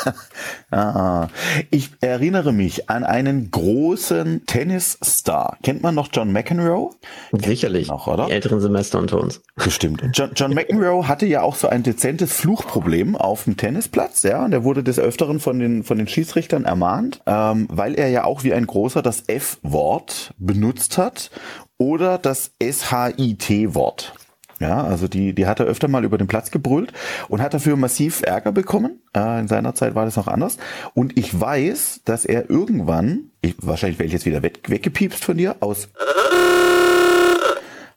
ah, 0.70 1.28
ich 1.70 1.88
erinnere 2.02 2.52
mich 2.52 2.90
an 2.90 3.02
einen 3.02 3.50
großen 3.50 4.44
Tennisstar. 4.44 5.56
Kennt 5.62 5.82
man 5.82 5.94
noch 5.94 6.10
John 6.12 6.32
McEnroe? 6.32 6.90
Sicherlich. 7.32 7.88
Noch, 7.88 8.08
oder? 8.08 8.26
Die 8.26 8.32
älteren 8.32 8.60
Semester 8.60 8.98
unter 8.98 9.18
uns. 9.18 9.40
Bestimmt. 9.54 10.02
John, 10.12 10.32
John 10.36 10.52
McEnroe 10.52 11.08
hatte 11.08 11.24
ja 11.24 11.40
auch 11.40 11.56
so 11.56 11.68
ein 11.68 11.82
dezentes 11.82 12.34
Fluchproblem 12.34 13.16
auf 13.16 13.44
dem 13.44 13.56
Tennisplatz, 13.56 14.22
ja, 14.22 14.44
und 14.44 14.52
er 14.52 14.64
wurde 14.64 14.82
des 14.82 14.98
Öfteren 14.98 15.40
von 15.40 15.58
den, 15.58 15.82
von 15.82 15.96
den 15.96 16.08
Schiedsrichtern 16.08 16.66
ermahnt, 16.66 17.22
ähm, 17.24 17.68
weil 17.70 17.94
er 17.94 18.08
ja 18.10 18.24
auch 18.24 18.44
wie 18.44 18.52
ein 18.52 18.66
großer 18.66 19.00
das 19.00 19.22
F-Wort 19.46 20.34
benutzt 20.38 20.98
hat 20.98 21.30
oder 21.78 22.18
das 22.18 22.52
SHIT-Wort. 22.60 24.14
Ja, 24.58 24.82
also 24.82 25.06
die, 25.06 25.34
die 25.34 25.46
hat 25.46 25.60
er 25.60 25.66
öfter 25.66 25.86
mal 25.86 26.04
über 26.04 26.16
den 26.16 26.28
Platz 26.28 26.50
gebrüllt 26.50 26.92
und 27.28 27.42
hat 27.42 27.52
dafür 27.52 27.76
massiv 27.76 28.22
Ärger 28.22 28.52
bekommen. 28.52 29.02
Äh, 29.14 29.40
in 29.40 29.48
seiner 29.48 29.74
Zeit 29.74 29.94
war 29.94 30.06
das 30.06 30.16
noch 30.16 30.28
anders. 30.28 30.56
Und 30.94 31.18
ich 31.18 31.38
weiß, 31.38 32.00
dass 32.04 32.24
er 32.24 32.48
irgendwann, 32.48 33.30
ich, 33.42 33.54
wahrscheinlich 33.60 33.98
werde 33.98 34.06
ich 34.06 34.14
jetzt 34.14 34.26
wieder 34.26 34.42
weg, 34.42 34.60
weggepiepst 34.68 35.22
von 35.22 35.36
dir, 35.36 35.56
aus 35.60 35.88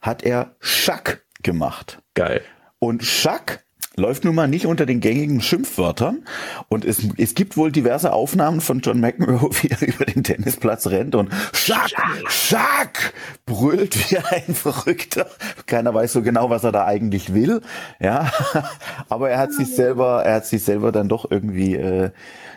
hat 0.02 0.24
er 0.24 0.56
Schack 0.60 1.24
gemacht. 1.44 2.02
Geil. 2.14 2.42
Und 2.80 3.04
Schack 3.04 3.66
läuft 4.00 4.26
nun 4.26 4.34
mal 4.34 4.48
nicht 4.48 4.66
unter 4.66 4.86
den 4.86 5.00
gängigen 5.00 5.42
Schimpfwörtern. 5.42 6.26
Und 6.70 6.86
es, 6.86 7.02
es 7.18 7.36
gibt 7.36 7.58
wohl 7.58 7.72
diverse 7.72 8.14
Aufnahmen 8.14 8.62
von 8.62 8.80
John 8.80 9.00
McEnroe, 9.00 9.50
wie 9.62 9.70
er 9.70 9.82
über 9.82 10.06
den 10.06 10.24
Tennisplatz 10.24 10.88
rennt 10.88 11.16
und 11.16 11.30
Schack, 11.54 11.92
Schack, 12.28 13.14
brüllt 13.46 14.12
wie 14.12 14.18
ein 14.18 14.56
Verrückter. 14.56 15.28
Keiner 15.68 15.94
weiß 15.94 16.14
so 16.14 16.22
genau, 16.22 16.50
was 16.50 16.64
er 16.64 16.72
da 16.72 16.86
eigentlich 16.86 17.34
will. 17.34 17.62
Ja, 18.00 18.32
aber 19.10 19.30
er 19.30 19.40
hat 19.40 19.54
sich 19.54 19.76
selber, 19.76 20.24
er 20.24 20.36
hat 20.36 20.46
sich 20.46 20.64
selber 20.64 20.92
dann 20.92 21.10
doch 21.10 21.30
irgendwie 21.30 21.76
äh, 21.76 22.12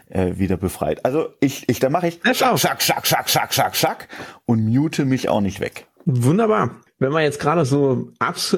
äh, 0.08 0.38
wieder 0.38 0.56
befreit. 0.56 1.04
Also 1.04 1.28
ich, 1.40 1.68
ich, 1.68 1.78
da 1.80 1.90
mache 1.90 2.08
ich 2.08 2.20
Schack, 2.32 2.58
Schack, 2.58 2.82
Schack, 2.82 3.06
Schack, 3.06 3.28
Schack, 3.28 3.54
Schack, 3.54 3.76
Schack 3.76 4.08
und 4.46 4.66
mute 4.66 5.04
mich 5.04 5.28
auch 5.28 5.40
nicht 5.40 5.60
weg. 5.60 5.86
Wunderbar. 6.04 6.70
Wenn 7.02 7.12
wir 7.12 7.20
jetzt 7.22 7.40
gerade 7.40 7.64
so 7.64 8.12
abs 8.20 8.56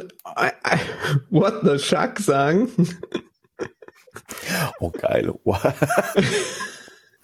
What 1.30 1.60
the 1.62 1.78
Shuck 1.78 2.18
sagen. 2.18 2.68
Oh, 4.80 4.90
geil. 4.90 5.32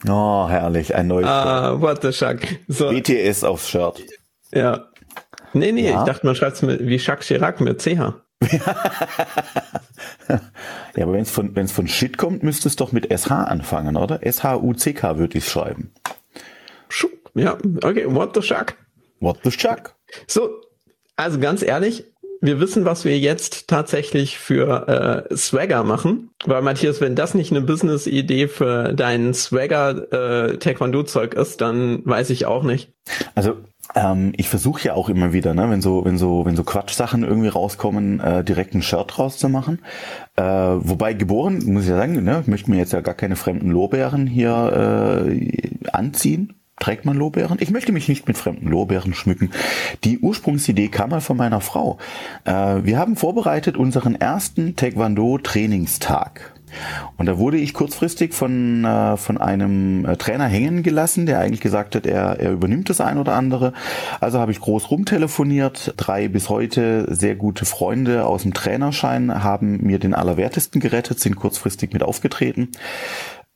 oh, 0.08 0.48
herrlich. 0.48 0.94
Ein 0.94 1.08
neues 1.08 1.26
Ah, 1.26 1.74
uh, 1.74 1.80
what 1.80 2.00
the 2.00 2.12
Shuck. 2.12 2.38
So. 2.68 2.88
BTS 2.88 3.44
aufs 3.44 3.68
Shirt. 3.68 4.02
Ja. 4.54 4.88
Nee, 5.52 5.72
nee, 5.72 5.90
ja? 5.90 6.00
ich 6.00 6.06
dachte, 6.06 6.24
man 6.24 6.34
schreibt 6.34 6.62
es 6.62 6.62
wie 6.62 6.96
Jacques 6.96 7.26
Chirac 7.26 7.60
mit 7.60 7.82
CH. 7.82 7.86
ja, 10.26 11.02
aber 11.02 11.12
wenn 11.12 11.20
es 11.22 11.30
von, 11.30 11.54
wenn's 11.54 11.72
von 11.72 11.86
Shit 11.86 12.16
kommt, 12.16 12.42
müsste 12.42 12.66
es 12.66 12.76
doch 12.76 12.92
mit 12.92 13.12
SH 13.12 13.30
anfangen, 13.30 13.98
oder? 13.98 14.24
S-H-U-C-K 14.24 15.18
würde 15.18 15.36
ich 15.36 15.46
schreiben. 15.46 15.92
Ja, 17.34 17.58
okay, 17.82 18.06
what 18.06 18.34
the 18.34 18.40
Shuck. 18.40 18.74
What 19.20 19.40
the 19.44 19.50
Shuck. 19.50 19.94
So, 20.26 20.62
also 21.20 21.38
ganz 21.38 21.62
ehrlich, 21.62 22.04
wir 22.40 22.58
wissen, 22.58 22.86
was 22.86 23.04
wir 23.04 23.18
jetzt 23.18 23.68
tatsächlich 23.68 24.38
für 24.38 25.28
äh, 25.30 25.36
Swagger 25.36 25.84
machen. 25.84 26.30
Weil 26.46 26.62
Matthias, 26.62 27.00
wenn 27.00 27.14
das 27.14 27.34
nicht 27.34 27.50
eine 27.50 27.60
Business-Idee 27.60 28.48
für 28.48 28.94
dein 28.94 29.34
Swagger 29.34 30.48
äh, 30.50 30.56
ist, 31.34 31.60
dann 31.60 32.00
weiß 32.06 32.30
ich 32.30 32.46
auch 32.46 32.62
nicht. 32.62 32.90
Also 33.34 33.58
ähm, 33.94 34.32
ich 34.36 34.48
versuche 34.48 34.82
ja 34.86 34.94
auch 34.94 35.10
immer 35.10 35.34
wieder, 35.34 35.52
ne, 35.52 35.68
wenn 35.68 35.82
so, 35.82 36.04
wenn 36.06 36.16
so, 36.16 36.46
wenn 36.46 36.56
so 36.56 36.64
Quatschsachen 36.64 37.24
irgendwie 37.24 37.48
rauskommen, 37.48 38.20
äh, 38.20 38.42
direkt 38.42 38.74
ein 38.74 38.82
Shirt 38.82 39.18
rauszumachen. 39.18 39.80
Äh, 40.36 40.42
wobei 40.42 41.12
geboren, 41.12 41.62
muss 41.66 41.82
ich 41.82 41.90
ja 41.90 41.96
sagen, 41.96 42.24
ne, 42.24 42.42
möchte 42.46 42.70
mir 42.70 42.78
jetzt 42.78 42.94
ja 42.94 43.02
gar 43.02 43.14
keine 43.14 43.36
fremden 43.36 43.70
Lorbeeren 43.70 44.26
hier 44.26 45.26
äh, 45.28 45.90
anziehen 45.92 46.59
trägt 46.80 47.04
man 47.04 47.16
Lorbeeren? 47.16 47.58
Ich 47.60 47.70
möchte 47.70 47.92
mich 47.92 48.08
nicht 48.08 48.26
mit 48.26 48.36
fremden 48.36 48.68
Lorbeeren 48.68 49.14
schmücken. 49.14 49.50
Die 50.02 50.18
Ursprungsidee 50.18 50.88
kam 50.88 51.10
mal 51.10 51.20
von 51.20 51.36
meiner 51.36 51.60
Frau. 51.60 51.98
Äh, 52.44 52.52
wir 52.82 52.98
haben 52.98 53.14
vorbereitet 53.14 53.76
unseren 53.76 54.16
ersten 54.16 54.74
Taekwondo-Trainingstag. 54.74 56.54
Und 57.16 57.26
da 57.26 57.38
wurde 57.38 57.58
ich 57.58 57.74
kurzfristig 57.74 58.34
von, 58.34 58.84
äh, 58.84 59.16
von 59.16 59.38
einem 59.38 60.04
äh, 60.04 60.16
Trainer 60.16 60.46
hängen 60.46 60.82
gelassen, 60.82 61.26
der 61.26 61.40
eigentlich 61.40 61.60
gesagt 61.60 61.94
hat, 61.94 62.06
er, 62.06 62.38
er 62.40 62.52
übernimmt 62.52 62.88
das 62.90 63.00
ein 63.00 63.18
oder 63.18 63.34
andere. 63.34 63.72
Also 64.20 64.38
habe 64.38 64.52
ich 64.52 64.60
groß 64.60 64.90
rumtelefoniert. 64.90 65.94
Drei 65.96 66.28
bis 66.28 66.48
heute 66.48 67.06
sehr 67.14 67.34
gute 67.34 67.64
Freunde 67.64 68.24
aus 68.26 68.42
dem 68.42 68.54
Trainerschein 68.54 69.42
haben 69.42 69.78
mir 69.82 69.98
den 69.98 70.14
Allerwertesten 70.14 70.80
gerettet, 70.80 71.20
sind 71.20 71.36
kurzfristig 71.36 71.92
mit 71.92 72.02
aufgetreten. 72.02 72.68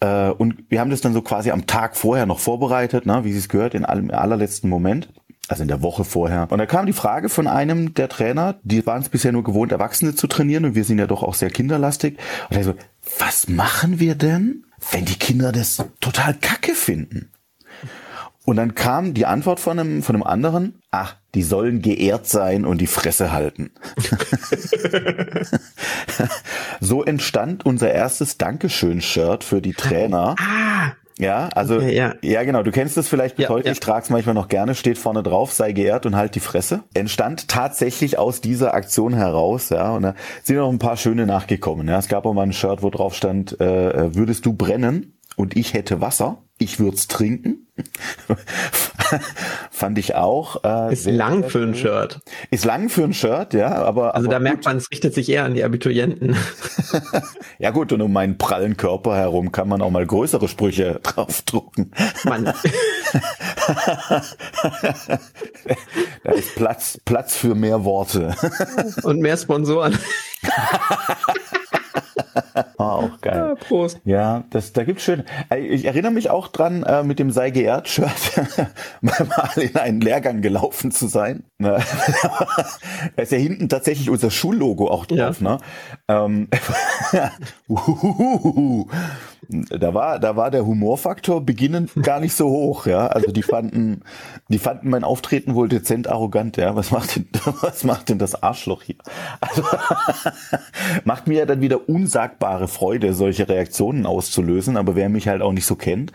Äh, 0.04 0.30
und 0.30 0.64
wir 0.68 0.80
haben 0.80 0.90
das 0.90 1.00
dann 1.00 1.14
so 1.14 1.22
quasi 1.22 1.50
am 1.50 1.66
Tag 1.66 1.96
vorher 1.96 2.26
noch 2.26 2.38
vorbereitet, 2.38 3.06
ne, 3.06 3.24
wie 3.24 3.36
es 3.36 3.48
gehört, 3.48 3.74
in 3.74 3.84
allem 3.84 4.10
allerletzten 4.10 4.68
Moment. 4.68 5.08
Also 5.46 5.60
in 5.60 5.68
der 5.68 5.82
Woche 5.82 6.04
vorher. 6.04 6.50
Und 6.50 6.56
da 6.56 6.64
kam 6.64 6.86
die 6.86 6.94
Frage 6.94 7.28
von 7.28 7.46
einem 7.46 7.92
der 7.92 8.08
Trainer, 8.08 8.54
die 8.62 8.86
waren 8.86 9.02
es 9.02 9.10
bisher 9.10 9.30
nur 9.30 9.44
gewohnt, 9.44 9.72
Erwachsene 9.72 10.14
zu 10.14 10.26
trainieren 10.26 10.64
und 10.64 10.74
wir 10.74 10.84
sind 10.84 10.98
ja 10.98 11.06
doch 11.06 11.22
auch 11.22 11.34
sehr 11.34 11.50
kinderlastig. 11.50 12.16
Und 12.48 12.56
er 12.56 12.64
so, 12.64 12.74
was 13.18 13.46
machen 13.46 14.00
wir 14.00 14.14
denn, 14.14 14.64
wenn 14.90 15.04
die 15.04 15.18
Kinder 15.18 15.52
das 15.52 15.84
total 16.00 16.32
kacke 16.32 16.74
finden? 16.74 17.28
Und 18.44 18.56
dann 18.56 18.74
kam 18.74 19.14
die 19.14 19.24
Antwort 19.24 19.58
von 19.58 19.78
einem, 19.78 20.02
von 20.02 20.16
einem 20.16 20.22
anderen, 20.22 20.82
ach, 20.90 21.16
die 21.34 21.42
sollen 21.42 21.80
geehrt 21.80 22.26
sein 22.26 22.66
und 22.66 22.78
die 22.78 22.86
Fresse 22.86 23.32
halten. 23.32 23.70
so 26.80 27.02
entstand 27.02 27.64
unser 27.64 27.90
erstes 27.90 28.36
Dankeschön-Shirt 28.36 29.44
für 29.44 29.62
die 29.62 29.72
Trainer. 29.72 30.36
Ah. 30.38 30.92
Ja, 31.18 31.48
also 31.54 31.76
okay, 31.76 31.94
ja. 31.94 32.14
ja. 32.22 32.42
genau, 32.42 32.64
du 32.64 32.72
kennst 32.72 32.98
es 32.98 33.08
vielleicht 33.08 33.36
bis 33.36 33.44
ja, 33.44 33.48
heute, 33.48 33.68
ja. 33.68 33.72
ich 33.72 33.80
trage 33.80 34.02
es 34.02 34.10
manchmal 34.10 34.34
noch 34.34 34.48
gerne, 34.48 34.74
steht 34.74 34.98
vorne 34.98 35.22
drauf, 35.22 35.52
sei 35.52 35.72
geehrt 35.72 36.06
und 36.06 36.16
halt 36.16 36.34
die 36.34 36.40
Fresse. 36.40 36.82
Entstand 36.92 37.48
tatsächlich 37.48 38.18
aus 38.18 38.40
dieser 38.40 38.74
Aktion 38.74 39.14
heraus, 39.14 39.70
ja, 39.70 39.92
und 39.92 40.02
da 40.02 40.14
sind 40.42 40.56
noch 40.56 40.68
ein 40.68 40.80
paar 40.80 40.96
schöne 40.96 41.24
nachgekommen. 41.24 41.88
Ja. 41.88 41.98
Es 41.98 42.08
gab 42.08 42.26
auch 42.26 42.34
mal 42.34 42.42
ein 42.42 42.52
Shirt, 42.52 42.82
wo 42.82 42.90
drauf 42.90 43.14
stand, 43.14 43.58
äh, 43.60 43.90
äh 43.90 44.16
würdest 44.16 44.44
du 44.44 44.54
brennen 44.54 45.16
und 45.36 45.56
ich 45.56 45.72
hätte 45.72 46.00
Wasser? 46.00 46.43
Ich 46.64 46.80
würde 46.80 46.96
es 46.96 47.06
trinken. 47.06 47.68
Fand 49.70 49.98
ich 49.98 50.14
auch. 50.14 50.64
Äh, 50.64 50.92
ist 50.92 51.06
lang 51.06 51.48
für 51.48 51.62
ein 51.62 51.74
Shirt. 51.74 52.20
Ist 52.50 52.64
lang 52.64 52.88
für 52.88 53.04
ein 53.04 53.12
Shirt, 53.12 53.52
ja, 53.54 53.70
aber. 53.72 54.14
Also 54.14 54.28
aber 54.28 54.34
da 54.34 54.40
merkt 54.40 54.64
man, 54.64 54.76
es 54.78 54.90
richtet 54.90 55.14
sich 55.14 55.28
eher 55.28 55.44
an 55.44 55.54
die 55.54 55.62
Abiturienten. 55.62 56.36
ja 57.58 57.70
gut, 57.70 57.92
und 57.92 58.00
um 58.00 58.12
meinen 58.12 58.38
prallen 58.38 58.76
Körper 58.76 59.16
herum 59.16 59.52
kann 59.52 59.68
man 59.68 59.82
auch 59.82 59.90
mal 59.90 60.06
größere 60.06 60.48
Sprüche 60.48 61.00
draufdrucken. 61.02 61.92
Mann. 62.24 62.52
da 66.24 66.32
ist 66.32 66.54
Platz, 66.54 66.98
Platz 67.04 67.36
für 67.36 67.54
mehr 67.54 67.84
Worte. 67.84 68.34
und 69.02 69.20
mehr 69.20 69.36
Sponsoren. 69.36 69.98
Oh, 72.78 72.82
auch 72.82 73.20
geil. 73.20 73.36
Ja, 73.36 73.54
Prost. 73.54 74.00
Ja, 74.04 74.44
das, 74.50 74.72
da 74.72 74.84
gibt's 74.84 75.02
schön. 75.02 75.24
Äh, 75.50 75.60
ich 75.60 75.84
erinnere 75.84 76.12
mich 76.12 76.30
auch 76.30 76.48
dran, 76.48 76.82
äh, 76.82 77.02
mit 77.02 77.18
dem 77.18 77.30
Sei 77.30 77.50
geehrt 77.50 77.88
Shirt 77.88 78.08
mal 79.00 79.50
in 79.56 79.76
einen 79.76 80.00
Lehrgang 80.00 80.42
gelaufen 80.42 80.90
zu 80.90 81.06
sein. 81.06 81.44
da 81.58 81.78
ist 83.16 83.32
ja 83.32 83.38
hinten 83.38 83.68
tatsächlich 83.68 84.10
unser 84.10 84.30
Schullogo 84.30 84.88
auch 84.88 85.06
drauf, 85.06 85.40
ja. 85.40 85.56
ne? 85.56 85.58
Ähm, 86.08 86.48
da 89.48 89.94
war, 89.94 90.18
da 90.18 90.36
war 90.36 90.50
der 90.50 90.66
Humorfaktor 90.66 91.44
beginnend 91.44 91.92
gar 92.02 92.20
nicht 92.20 92.34
so 92.34 92.48
hoch, 92.48 92.86
ja. 92.86 93.06
Also 93.06 93.32
die 93.32 93.42
fanden, 93.42 94.02
die 94.48 94.58
fanden 94.58 94.90
mein 94.90 95.04
Auftreten 95.04 95.54
wohl 95.54 95.68
dezent 95.68 96.08
arrogant, 96.08 96.56
ja. 96.56 96.76
Was 96.76 96.90
macht 96.90 97.16
denn, 97.16 97.28
was 97.60 97.84
macht 97.84 98.08
denn 98.08 98.18
das 98.18 98.42
Arschloch 98.42 98.82
hier? 98.82 98.96
Also, 99.40 99.62
macht 101.04 101.26
mir 101.26 101.38
ja 101.38 101.46
dann 101.46 101.60
wieder 101.60 101.88
unsagbare 101.88 102.68
Freude, 102.68 103.14
solche 103.14 103.48
Reaktionen 103.48 104.06
auszulösen, 104.06 104.76
aber 104.76 104.94
wer 104.96 105.08
mich 105.08 105.28
halt 105.28 105.42
auch 105.42 105.52
nicht 105.52 105.66
so 105.66 105.76
kennt, 105.76 106.12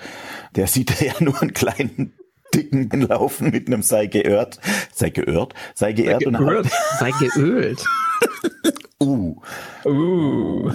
der 0.56 0.68
sieht 0.68 1.00
ja 1.02 1.14
nur 1.20 1.42
einen 1.42 1.54
kleinen 1.54 2.14
dicken 2.54 2.90
laufen 3.02 3.52
mit 3.52 3.68
einem 3.68 3.84
sei 3.84 4.08
geehrt, 4.08 4.60
sei 4.92 5.10
geehrt, 5.10 5.54
sei 5.76 5.94
geehrt 5.94 6.24
sei 6.24 6.28
und 6.28 6.68
sei 7.00 7.12
geölt. 7.20 7.86
uh. 9.02 9.36
Uh. 9.86 10.72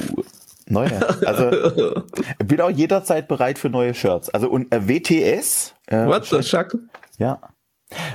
Neue. 0.67 1.27
Also 1.27 1.51
bin 2.45 2.61
auch 2.61 2.71
jederzeit 2.71 3.29
bereit 3.29 3.59
für 3.59 3.69
neue 3.71 3.95
Shirts. 3.95 4.31
Also 4.31 4.49
und 4.49 4.73
äh, 4.75 4.89
WTS. 4.89 5.75
Äh, 5.87 6.07
What 6.07 6.27
the 6.27 6.43
fuck? 6.43 6.77
Ja. 7.19 7.41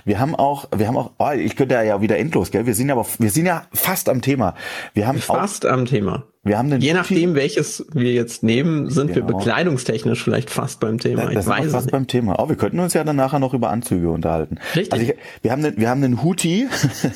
Wir 0.03 0.19
haben 0.19 0.35
auch, 0.35 0.67
wir 0.75 0.87
haben 0.87 0.97
auch, 0.97 1.11
oh, 1.19 1.31
ich 1.31 1.55
könnte 1.55 1.75
ja 1.75 2.01
wieder 2.01 2.17
endlos, 2.17 2.51
gell? 2.51 2.65
Wir 2.65 2.73
sind 2.73 2.91
aber, 2.91 3.05
wir 3.19 3.29
sind 3.29 3.45
ja 3.45 3.65
fast 3.71 4.09
am 4.09 4.21
Thema. 4.21 4.55
Wir 4.93 5.07
haben 5.07 5.19
fast 5.19 5.65
auch, 5.65 5.71
am 5.71 5.85
Thema. 5.85 6.25
Wir 6.43 6.57
haben 6.57 6.69
den 6.69 6.81
Je 6.81 6.93
nachdem, 6.93 7.35
welches 7.35 7.85
wir 7.93 8.13
jetzt 8.13 8.43
nehmen, 8.43 8.89
sind 8.89 9.13
genau. 9.13 9.27
wir 9.27 9.35
bekleidungstechnisch 9.35 10.23
vielleicht 10.23 10.49
fast 10.49 10.79
beim 10.79 10.97
Thema. 10.97 11.25
Da, 11.25 11.31
ich 11.31 11.45
weiß 11.45 11.65
wir 11.65 11.71
fast 11.71 11.85
nicht. 11.85 11.91
beim 11.91 12.07
Thema. 12.07 12.39
Oh, 12.39 12.49
wir 12.49 12.55
könnten 12.55 12.79
uns 12.79 12.93
ja 12.93 13.03
dann 13.03 13.17
nachher 13.17 13.39
noch 13.39 13.53
über 13.53 13.69
Anzüge 13.69 14.09
unterhalten. 14.09 14.57
Richtig. 14.75 14.91
Also 14.91 15.05
ich, 15.05 15.15
wir 15.41 15.51
haben 15.51 15.61
den, 15.61 15.77
wir 15.77 15.89
haben 15.89 16.03
einen 16.03 16.23
Hoodie, 16.23 16.67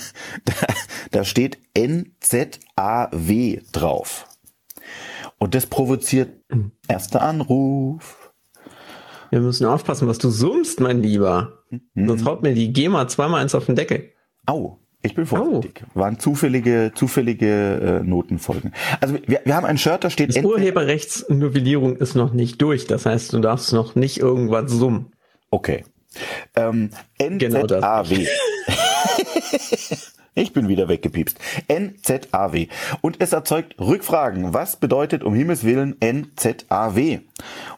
da, 0.46 0.54
da 1.12 1.24
steht 1.24 1.58
NZAW 1.78 3.62
drauf. 3.72 4.28
Und 5.38 5.56
das 5.56 5.66
provoziert 5.66 6.30
hm. 6.50 6.72
erster 6.88 7.22
Anruf. 7.22 8.32
Wir 9.30 9.40
müssen 9.40 9.66
aufpassen, 9.66 10.08
was 10.08 10.20
du 10.20 10.30
summst, 10.30 10.80
mein 10.80 11.02
Lieber. 11.02 11.64
Mhm. 11.72 12.08
Sonst 12.08 12.26
haut 12.26 12.44
mir 12.44 12.54
die 12.54 12.72
GEMA 12.72 13.08
zweimal 13.08 13.42
eins 13.42 13.56
auf 13.56 13.66
den 13.66 13.76
Deckel. 13.76 14.12
Au. 14.46 14.78
Ich 15.02 15.16
bin 15.16 15.26
vorsichtig. 15.26 15.84
Au. 15.96 16.00
Waren 16.00 16.20
zufällige, 16.20 16.92
zufällige 16.94 18.02
äh, 18.02 18.04
Notenfolgen. 18.04 18.74
Also 19.02 19.16
wir, 19.26 19.42
wir 19.44 19.56
haben 19.56 19.66
ein 19.66 19.80
Shirt, 19.80 20.04
da 20.04 20.12
steht. 20.12 20.36
Die 20.36 20.44
Urheberrechtsnovellierung 20.44 21.98
ist 21.98 22.16
noch 22.16 22.32
nicht 22.32 22.62
durch. 22.62 22.86
Das 22.86 23.08
heißt, 23.08 23.34
du 23.34 23.40
darfst 23.40 23.74
noch 23.74 23.96
nicht 23.96 24.20
irgendwas 24.20 24.72
summen. 24.72 25.14
Okay. 25.50 25.84
Ähm, 26.56 26.92
NZAW. 27.20 27.40
Genau 27.40 27.66
Ich 30.36 30.52
bin 30.52 30.68
wieder 30.68 30.88
weggepiepst. 30.88 31.38
NZAW. 31.68 32.68
Und 33.02 33.18
es 33.20 33.34
erzeugt 33.34 33.76
Rückfragen. 33.80 34.54
Was 34.54 34.78
bedeutet 34.78 35.24
um 35.24 35.36
Himmels 35.36 35.64
Willen 35.64 35.96
NZAW? 36.02 37.20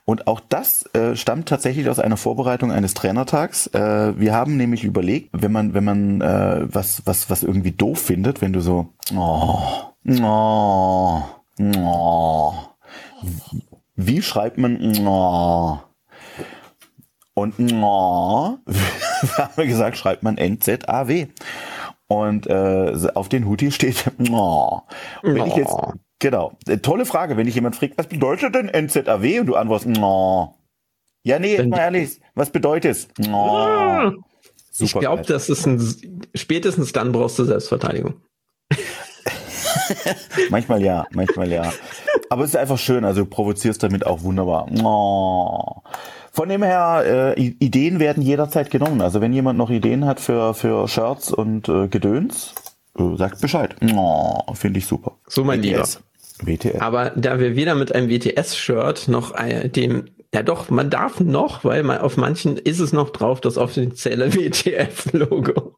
Und 0.05 0.27
auch 0.27 0.39
das 0.39 0.85
äh, 0.93 1.15
stammt 1.15 1.49
tatsächlich 1.49 1.89
aus 1.89 1.99
einer 1.99 2.15
Vorbereitung 2.15 2.71
eines 2.71 2.93
Trainertags. 2.93 3.67
Äh, 3.67 4.17
wir 4.17 4.33
haben 4.33 4.55
nämlich 4.55 4.85
überlegt, 4.85 5.29
wenn 5.33 5.51
man, 5.51 5.73
wenn 5.73 5.83
man 5.83 6.21
äh, 6.21 6.67
was, 6.73 7.01
was, 7.05 7.29
was 7.29 7.43
irgendwie 7.43 7.73
doof 7.73 7.99
findet, 7.99 8.41
wenn 8.41 8.53
du 8.53 8.61
so, 8.61 8.93
oh, 9.13 9.59
oh, 10.21 11.23
oh, 11.75 12.53
wie 13.95 14.21
schreibt 14.21 14.57
man 14.57 14.77
oh? 15.05 15.79
Und 17.33 17.55
oh, 17.59 18.57
haben 19.37 19.57
wir 19.57 19.67
gesagt, 19.67 19.97
schreibt 19.97 20.23
man 20.23 20.35
NZAW. 20.35 21.27
Und 22.07 22.47
äh, 22.47 22.93
auf 23.15 23.29
den 23.29 23.47
Hoodie 23.47 23.71
steht 23.71 24.11
oh. 24.31 24.81
Und 25.23 25.35
wenn 25.35 25.47
ich 25.47 25.55
jetzt, 25.55 25.75
genau, 26.19 26.53
äh, 26.67 26.77
tolle 26.77 27.05
Frage, 27.05 27.35
wenn 27.37 27.45
dich 27.45 27.55
jemand 27.55 27.75
fragt, 27.75 27.97
was 27.97 28.07
bedeutet 28.07 28.53
denn 28.55 28.67
NZAW? 28.67 29.39
Und 29.39 29.47
du 29.47 29.55
antwortest, 29.55 29.97
oh. 29.99 30.53
Ja, 31.23 31.39
nee, 31.39 31.61
mal 31.63 31.79
ehrlich, 31.79 32.19
was 32.35 32.51
bedeutet 32.51 32.91
es? 32.91 33.07
Oh. 33.31 34.11
ich 34.77 34.93
glaube, 34.93 35.23
das 35.23 35.49
ist 35.49 35.65
ein, 35.65 35.81
spätestens 36.35 36.91
dann 36.93 37.11
brauchst 37.11 37.39
du 37.39 37.45
Selbstverteidigung. 37.45 38.21
manchmal 40.49 40.83
ja, 40.83 41.05
manchmal 41.11 41.51
ja. 41.51 41.73
Aber 42.29 42.43
es 42.43 42.51
ist 42.51 42.55
einfach 42.55 42.77
schön, 42.77 43.05
also 43.05 43.23
du 43.23 43.29
provozierst 43.29 43.81
damit 43.81 44.05
auch 44.05 44.21
wunderbar. 44.21 44.67
Oh. 44.83 45.81
Von 46.35 46.49
dem 46.49 46.63
her, 46.63 47.35
äh, 47.37 47.41
Ideen 47.41 47.99
werden 47.99 48.21
jederzeit 48.21 48.69
genommen. 48.69 49.01
Also 49.01 49.21
wenn 49.21 49.31
jemand 49.31 49.57
noch 49.57 49.69
Ideen 49.69 50.05
hat 50.05 50.19
für, 50.19 50.53
für 50.53 50.87
Shirts 50.87 51.31
und 51.31 51.69
äh, 51.69 51.87
Gedöns, 51.87 52.53
äh, 52.99 53.15
sagt 53.15 53.39
Bescheid. 53.39 53.75
Oh, 53.95 54.53
Finde 54.53 54.79
ich 54.79 54.85
super. 54.85 55.13
So 55.27 55.45
mein 55.45 55.63
WTS. 55.63 56.01
Lieber. 56.41 56.63
WTS. 56.63 56.81
Aber 56.81 57.11
da 57.11 57.39
wir 57.39 57.55
wieder 57.55 57.75
mit 57.75 57.95
einem 57.95 58.09
WTS-Shirt 58.09 59.07
noch 59.07 59.33
dem 59.67 60.09
ja 60.33 60.43
doch, 60.43 60.69
man 60.69 60.89
darf 60.89 61.21
noch, 61.21 61.63
weil 61.63 61.81
man, 61.83 61.99
auf 61.99 62.17
manchen 62.17 62.57
ist 62.57 62.81
es 62.81 62.91
noch 62.91 63.11
drauf, 63.11 63.39
das 63.39 63.57
offizielle 63.57 64.33
WTF-Logo. 64.35 65.77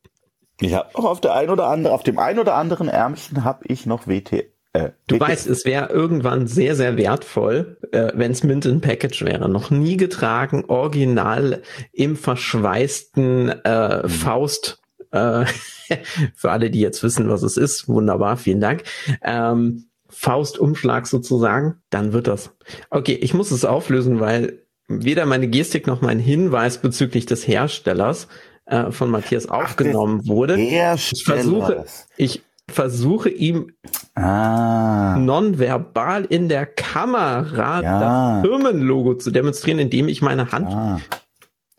Ich 0.60 0.74
habe 0.74 0.90
auch 0.96 1.06
auf 1.06 1.22
der 1.22 1.36
ein 1.36 1.52
oder 1.52 1.68
andere, 1.68 1.94
auf 1.94 2.02
dem 2.02 2.18
ein 2.18 2.40
oder 2.40 2.56
anderen 2.56 2.90
Ärmchen 2.90 3.44
habe 3.44 3.66
ich 3.68 3.86
noch 3.86 4.08
WTF. 4.08 4.48
Äh, 4.78 4.92
du 5.08 5.20
weißt, 5.20 5.48
es 5.48 5.66
wäre 5.66 5.90
irgendwann 5.90 6.48
sehr, 6.48 6.76
sehr 6.76 6.98
wertvoll, 6.98 7.78
äh, 7.92 8.12
wenn 8.14 8.32
es 8.32 8.44
Mint 8.44 8.66
in 8.66 8.82
Package 8.82 9.26
wäre. 9.26 9.50
Noch 9.50 9.72
nie 9.72 9.98
getragen, 9.98 10.66
original 10.68 11.62
im 11.94 12.16
verschweißten 12.16 13.50
äh, 13.64 14.04
mhm. 14.04 14.10
Faust. 14.10 14.82
Äh, 15.12 15.46
für 16.36 16.52
alle, 16.52 16.70
die 16.70 16.82
jetzt 16.82 17.02
wissen, 17.02 17.30
was 17.30 17.44
es 17.44 17.58
ist, 17.58 17.88
wunderbar, 17.88 18.38
vielen 18.38 18.62
Dank. 18.62 18.84
Ähm, 19.24 19.86
Faustumschlag 20.10 21.08
sozusagen, 21.08 21.82
dann 21.90 22.14
wird 22.14 22.28
das. 22.28 22.52
Okay, 22.90 23.14
ich 23.14 23.34
muss 23.34 23.52
es 23.52 23.66
auflösen, 23.66 24.20
weil 24.20 24.64
weder 24.88 25.26
meine 25.26 25.48
Gestik 25.48 25.88
noch 25.88 26.02
mein 26.02 26.20
Hinweis 26.20 26.78
bezüglich 26.80 27.26
des 27.26 27.48
Herstellers 27.48 28.28
äh, 28.66 28.92
von 28.92 29.10
Matthias 29.10 29.48
aufgenommen 29.48 30.22
Ach, 30.24 30.28
wurde. 30.28 30.60
Ich 30.60 31.24
versuche, 31.26 31.86
ich 32.16 32.44
versuche 32.70 33.30
ihm 33.30 33.72
ah. 34.16 35.18
nonverbal 35.18 36.26
in 36.26 36.50
der 36.50 36.66
Kamera 36.66 37.82
ja. 37.82 38.00
das 38.00 38.46
Firmenlogo 38.46 39.16
zu 39.16 39.32
demonstrieren, 39.32 39.80
indem 39.80 40.08
ich 40.08 40.22
meine 40.22 40.52
Hand 40.52 40.68
ah. 40.68 41.00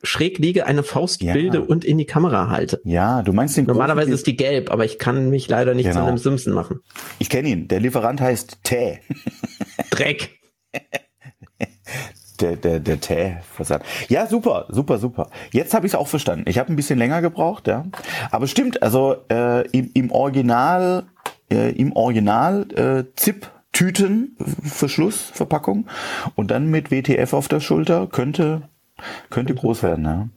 schräg 0.02 0.38
liege, 0.38 0.66
eine 0.66 0.82
Faust 0.82 1.22
ja. 1.22 1.34
bilde 1.34 1.62
und 1.62 1.84
in 1.84 1.98
die 1.98 2.06
Kamera 2.06 2.48
halte. 2.48 2.80
Ja, 2.84 3.22
du 3.22 3.32
meinst 3.32 3.56
den 3.56 3.66
Normalerweise 3.66 4.12
ist 4.12 4.26
die 4.26 4.36
gelb, 4.36 4.70
aber 4.70 4.84
ich 4.84 4.98
kann 4.98 5.30
mich 5.30 5.48
leider 5.48 5.74
nicht 5.74 5.86
genau. 5.86 6.00
zu 6.00 6.06
einem 6.06 6.18
Simpson 6.18 6.54
machen. 6.54 6.80
Ich 7.18 7.28
kenne 7.28 7.48
ihn. 7.48 7.68
Der 7.68 7.80
Lieferant 7.80 8.20
heißt 8.20 8.64
Tä. 8.64 9.00
Dreck. 9.90 10.38
Der, 12.40 12.56
der, 12.56 12.80
der 12.80 13.00
Tä-Versand. 13.00 13.84
Ja, 14.08 14.26
super, 14.26 14.66
super, 14.68 14.98
super. 14.98 15.30
Jetzt 15.52 15.74
habe 15.74 15.86
ich 15.86 15.92
es 15.92 15.98
auch 15.98 16.08
verstanden. 16.08 16.44
Ich 16.48 16.58
habe 16.58 16.72
ein 16.72 16.76
bisschen 16.76 16.98
länger 16.98 17.22
gebraucht, 17.22 17.66
ja. 17.66 17.84
Aber 18.30 18.46
stimmt, 18.46 18.82
also 18.82 19.16
äh, 19.30 19.68
im, 19.70 19.90
im 19.94 20.10
Original, 20.10 21.04
äh, 21.50 21.72
im 21.72 21.92
Original 21.92 22.66
äh, 22.72 23.04
ZIP 23.16 23.50
Tüten, 23.72 24.36
Verschlussverpackung 24.64 25.86
und 26.34 26.50
dann 26.50 26.68
mit 26.68 26.90
WTF 26.90 27.32
auf 27.32 27.48
der 27.48 27.60
Schulter 27.60 28.08
könnte, 28.08 28.62
könnte 29.30 29.54
groß 29.54 29.82
werden, 29.82 30.04
ja. 30.04 30.28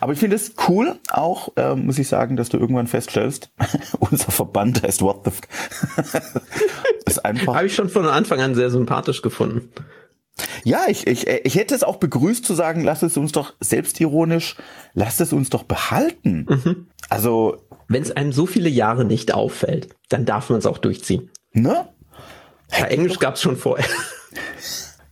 Aber 0.00 0.12
ich 0.12 0.18
finde 0.18 0.36
es 0.36 0.54
cool, 0.68 0.98
auch 1.10 1.56
äh, 1.56 1.74
muss 1.74 1.98
ich 1.98 2.08
sagen, 2.08 2.36
dass 2.36 2.48
du 2.48 2.58
irgendwann 2.58 2.86
feststellst, 2.86 3.52
unser 4.00 4.32
Verband 4.32 4.82
heißt 4.82 5.02
What 5.02 5.24
the 5.24 5.30
ist 7.06 7.24
einfach. 7.24 7.54
Habe 7.54 7.66
ich 7.66 7.74
schon 7.74 7.88
von 7.88 8.06
Anfang 8.06 8.40
an 8.40 8.54
sehr 8.54 8.70
sympathisch 8.70 9.22
gefunden. 9.22 9.70
Ja, 10.64 10.84
ich, 10.88 11.06
ich, 11.06 11.26
ich 11.26 11.54
hätte 11.56 11.74
es 11.74 11.82
auch 11.82 11.96
begrüßt 11.96 12.44
zu 12.44 12.54
sagen, 12.54 12.82
lass 12.82 13.02
es 13.02 13.16
uns 13.16 13.32
doch 13.32 13.54
selbstironisch, 13.60 14.56
lass 14.94 15.20
es 15.20 15.32
uns 15.32 15.50
doch 15.50 15.64
behalten. 15.64 16.46
Mhm. 16.48 16.86
Also. 17.08 17.58
Wenn 17.88 18.02
es 18.02 18.10
einem 18.10 18.32
so 18.32 18.46
viele 18.46 18.70
Jahre 18.70 19.04
nicht 19.04 19.34
auffällt, 19.34 19.94
dann 20.08 20.24
darf 20.24 20.48
man 20.48 20.58
es 20.60 20.64
auch 20.64 20.78
durchziehen. 20.78 21.30
Ne? 21.52 21.88
Ja, 22.70 22.86
Englisch 22.86 23.18
gab 23.18 23.34
es 23.34 23.42
schon 23.42 23.56
vorher. 23.56 23.84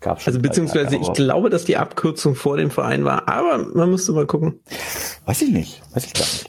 Gab's 0.01 0.23
schon 0.23 0.33
also 0.33 0.41
beziehungsweise 0.41 0.97
ich 0.97 1.13
glaube, 1.13 1.51
dass 1.51 1.67
die 1.67 1.77
Abkürzung 1.77 2.35
vor 2.35 2.57
dem 2.57 2.71
Verein 2.71 3.05
war, 3.05 3.29
aber 3.29 3.59
man 3.59 3.91
müsste 3.91 4.13
mal 4.13 4.27
gucken. 4.27 4.61
Weiß 5.27 5.43
ich 5.43 5.51
nicht, 5.51 5.83
weiß 5.95 6.07
ich 6.07 6.15
gar 6.15 6.21
nicht. 6.21 6.49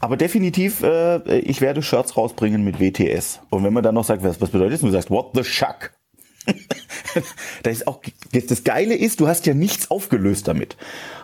Aber 0.00 0.16
definitiv, 0.16 0.82
äh, 0.82 1.40
ich 1.40 1.60
werde 1.60 1.82
Shirts 1.82 2.16
rausbringen 2.16 2.64
mit 2.64 2.80
WTS. 2.80 3.40
Und 3.50 3.64
wenn 3.64 3.74
man 3.74 3.82
dann 3.82 3.94
noch 3.94 4.04
sagt, 4.04 4.24
was, 4.24 4.40
was 4.40 4.48
bedeutet 4.48 4.74
das? 4.74 4.82
Und 4.82 4.88
du 4.88 4.92
sagst, 4.92 5.10
what 5.10 5.32
the 5.34 5.44
shuck? 5.44 5.92
das 7.62 7.72
ist 7.72 7.86
auch, 7.86 8.00
das 8.32 8.64
Geile 8.64 8.94
ist, 8.94 9.20
du 9.20 9.28
hast 9.28 9.46
ja 9.46 9.54
nichts 9.54 9.90
aufgelöst 9.90 10.48
damit. 10.48 10.76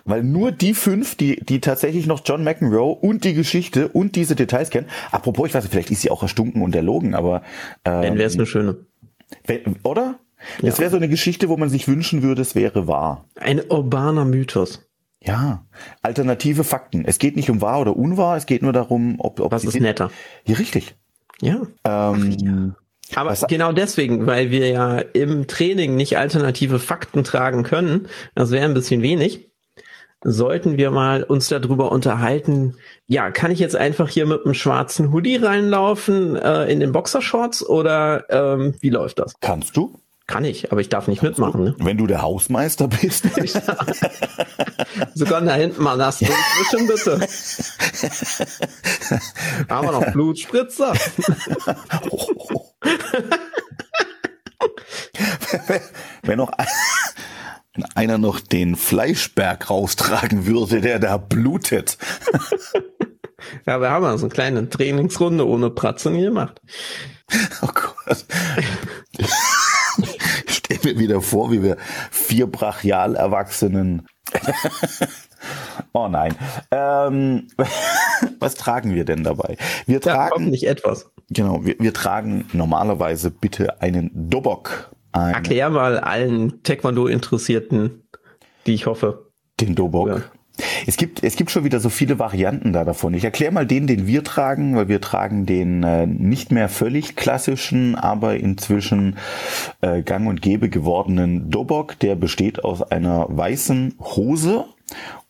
Weil 0.05 0.23
nur 0.23 0.53
die 0.53 0.75
fünf, 0.75 1.17
die, 1.17 1.37
die 1.37 1.61
tatsächlich 1.61 2.07
noch 2.07 2.21
John 2.25 2.45
McEnroe 2.45 2.95
und 2.95 3.25
die 3.25 3.35
Geschichte 3.35 3.89
und 3.89 4.17
diese 4.17 4.37
Details 4.37 4.71
kennen. 4.71 4.89
Apropos, 5.11 5.49
ich 5.49 5.55
weiß 5.55 5.65
nicht, 5.65 5.73
vielleicht 5.73 5.91
ist 5.91 6.03
sie 6.03 6.11
auch 6.11 6.23
erstunken 6.23 6.63
und 6.63 6.75
erlogen, 6.75 7.15
aber. 7.15 7.43
Ähm, 7.85 8.03
Wenn 8.03 8.19
wäre 8.19 8.29
es 8.29 8.35
eine 8.35 8.47
schöne. 8.47 8.77
Wenn, 9.45 9.77
oder? 9.83 10.21
Ja. 10.61 10.69
Das 10.69 10.79
wäre 10.79 10.91
so 10.91 10.97
eine 10.97 11.09
Geschichte, 11.09 11.49
wo 11.49 11.57
man 11.57 11.71
sich 11.71 11.89
wünschen 11.89 12.23
würde, 12.23 12.43
es 12.43 12.55
wäre 12.55 12.87
wahr. 12.87 13.25
Ein 13.37 13.61
urbaner 13.69 14.25
Mythos. 14.25 14.87
Ja, 15.21 15.67
alternative 16.03 16.63
Fakten. 16.63 17.05
Es 17.05 17.19
geht 17.19 17.35
nicht 17.35 17.51
um 17.51 17.61
wahr 17.61 17.81
oder 17.81 17.97
unwahr, 17.97 18.37
es 18.37 18.47
geht 18.47 18.63
nur 18.63 18.73
darum, 18.73 19.17
ob, 19.19 19.41
ob 19.41 19.51
was 19.51 19.65
ist 19.65 19.81
netter. 19.81 20.11
Ja, 20.47 20.57
richtig. 20.57 20.95
Ja. 21.41 21.63
Ähm, 21.85 22.37
ja. 22.39 22.77
Aber 23.15 23.31
Was? 23.31 23.47
genau 23.47 23.73
deswegen, 23.73 24.27
weil 24.27 24.51
wir 24.51 24.69
ja 24.69 24.99
im 24.99 25.47
Training 25.47 25.97
nicht 25.97 26.19
alternative 26.19 26.79
Fakten 26.79 27.25
tragen 27.25 27.63
können, 27.63 28.09
das 28.35 28.51
wäre 28.51 28.65
ein 28.65 28.75
bisschen 28.75 29.03
wenig, 29.03 29.51
sollten 30.25 30.77
wir 30.77 30.91
mal 30.91 31.23
uns 31.23 31.49
darüber 31.49 31.93
unterhalten, 31.93 32.77
ja, 33.07 33.31
kann 33.31 33.51
ich 33.51 33.59
jetzt 33.59 33.77
einfach 33.77 34.09
hier 34.09 34.27
mit 34.27 34.45
einem 34.45 34.55
schwarzen 34.55 35.13
Hoodie 35.13 35.37
reinlaufen 35.37 36.37
äh, 36.37 36.65
in 36.65 36.81
den 36.81 36.93
Boxershorts 36.93 37.65
oder 37.65 38.25
ähm, 38.31 38.75
wie 38.81 38.91
läuft 38.91 39.19
das? 39.19 39.35
Kannst 39.41 39.77
du? 39.77 40.01
Kann 40.27 40.45
ich, 40.45 40.73
aber 40.73 40.81
ich 40.81 40.89
darf 40.89 41.07
nicht 41.07 41.23
mitmachen. 41.23 41.63
Ne? 41.63 41.77
Wenn 41.79 41.99
du 41.99 42.09
der 42.09 42.23
Hausmeister 42.23 42.89
bist. 42.89 43.25
Sogar 45.15 45.41
da 45.43 45.55
hinten 45.55 45.85
mal 45.85 46.01
uns 46.01 46.19
zwischen 46.19 46.89
bitte. 46.89 47.21
Haben 49.69 49.87
wir 49.87 49.93
noch 49.93 50.13
Blutspritzer? 50.13 50.95
wenn 56.23 56.39
noch 56.39 56.51
wenn 57.75 57.85
einer 57.95 58.19
noch 58.19 58.41
den 58.41 58.75
Fleischberg 58.75 59.71
raustragen 59.71 60.47
würde, 60.47 60.81
der 60.81 60.99
da 60.99 61.19
blutet. 61.19 61.99
ja, 63.65 63.81
wir 63.81 63.91
haben 63.91 64.03
ja 64.03 64.19
so 64.19 64.25
eine 64.27 64.35
kleine 64.35 64.69
Trainingsrunde 64.69 65.47
ohne 65.47 65.71
Pratzen 65.71 66.19
gemacht. 66.19 66.61
Oh 67.63 67.69
Gott 67.69 68.25
stelle 70.67 70.95
mir 70.95 71.01
wieder 71.01 71.21
vor, 71.21 71.51
wie 71.51 71.63
wir 71.63 71.77
vier 72.11 72.47
brachial 72.47 73.15
Erwachsenen. 73.15 74.07
oh 75.93 76.09
nein. 76.09 76.35
Ähm, 76.71 77.49
was 78.41 78.55
tragen 78.55 78.95
wir 78.95 79.05
denn 79.05 79.25
dabei? 79.25 79.57
Wir 79.87 80.01
tragen 80.01 80.45
ja, 80.45 80.51
nicht 80.51 80.67
etwas. 80.67 81.11
Genau, 81.31 81.65
wir, 81.65 81.77
wir 81.79 81.93
tragen 81.93 82.47
normalerweise 82.53 83.31
bitte 83.31 83.81
einen 83.81 84.11
Dobok. 84.13 84.91
Eine, 85.13 85.35
Erklär 85.35 85.71
mal 85.71 85.99
allen 85.99 86.63
Taekwondo-Interessierten, 86.63 88.09
die 88.67 88.75
ich 88.75 88.87
hoffe. 88.87 89.31
Den 89.61 89.75
Dobok. 89.75 90.09
Ja. 90.09 90.23
Es 90.87 90.97
gibt, 90.97 91.23
es 91.23 91.37
gibt 91.37 91.51
schon 91.51 91.65
wieder 91.65 91.81
so 91.81 91.89
viele 91.89 92.19
Varianten 92.19 92.73
da 92.73 92.85
davon. 92.85 93.15
Ich 93.15 93.25
erkläre 93.25 93.53
mal 93.53 93.67
den, 93.67 93.87
den 93.87 94.07
wir 94.07 94.25
tragen, 94.25 94.77
weil 94.77 94.89
wir 94.89 95.01
tragen 95.01 95.47
den 95.47 95.83
äh, 95.83 96.07
nicht 96.07 96.51
mehr 96.51 96.69
völlig 96.69 97.17
klassischen, 97.17 97.95
aber 97.95 98.37
inzwischen 98.37 99.17
äh, 99.81 100.03
gang 100.03 100.27
und 100.29 100.43
gäbe 100.43 100.69
gewordenen 100.69 101.51
Dobok. 101.51 101.99
Der 101.99 102.15
besteht 102.15 102.65
aus 102.65 102.83
einer 102.83 103.27
weißen 103.29 103.95
Hose 104.01 104.65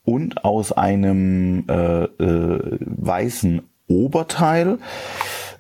und 0.04 0.44
aus 0.44 0.72
einem 0.72 1.64
äh, 1.68 2.04
äh, 2.04 2.78
weißen 2.80 3.62
Oberteil. 3.88 4.78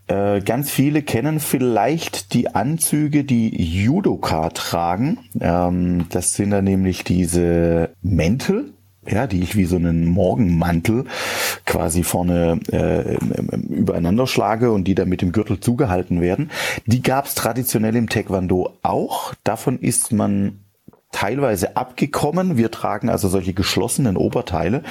Äh, 0.08 0.40
ganz 0.40 0.70
viele 0.70 1.02
kennen 1.02 1.40
vielleicht 1.40 2.32
die 2.32 2.54
Anzüge, 2.54 3.24
die 3.24 3.60
Judoka 3.60 4.50
tragen. 4.50 5.18
Ähm, 5.40 6.06
das 6.10 6.34
sind 6.34 6.50
dann 6.50 6.64
nämlich 6.64 7.02
diese 7.02 7.90
Mäntel, 8.02 8.72
ja, 9.08 9.26
die 9.26 9.42
ich 9.42 9.56
wie 9.56 9.64
so 9.64 9.76
einen 9.76 10.06
Morgenmantel 10.06 11.04
quasi 11.64 12.02
vorne 12.02 12.60
äh, 12.70 13.16
übereinander 13.68 14.26
schlage 14.26 14.72
und 14.72 14.84
die 14.84 14.94
dann 14.94 15.08
mit 15.08 15.22
dem 15.22 15.32
Gürtel 15.32 15.60
zugehalten 15.60 16.20
werden. 16.20 16.50
Die 16.86 17.02
gab 17.02 17.26
es 17.26 17.34
traditionell 17.34 17.96
im 17.96 18.08
Taekwondo 18.08 18.78
auch. 18.82 19.34
Davon 19.44 19.78
ist 19.78 20.12
man 20.12 20.65
teilweise 21.12 21.76
abgekommen. 21.76 22.56
Wir 22.56 22.70
tragen 22.70 23.08
also 23.08 23.28
solche 23.28 23.54
geschlossenen 23.54 24.16
Oberteile. 24.16 24.82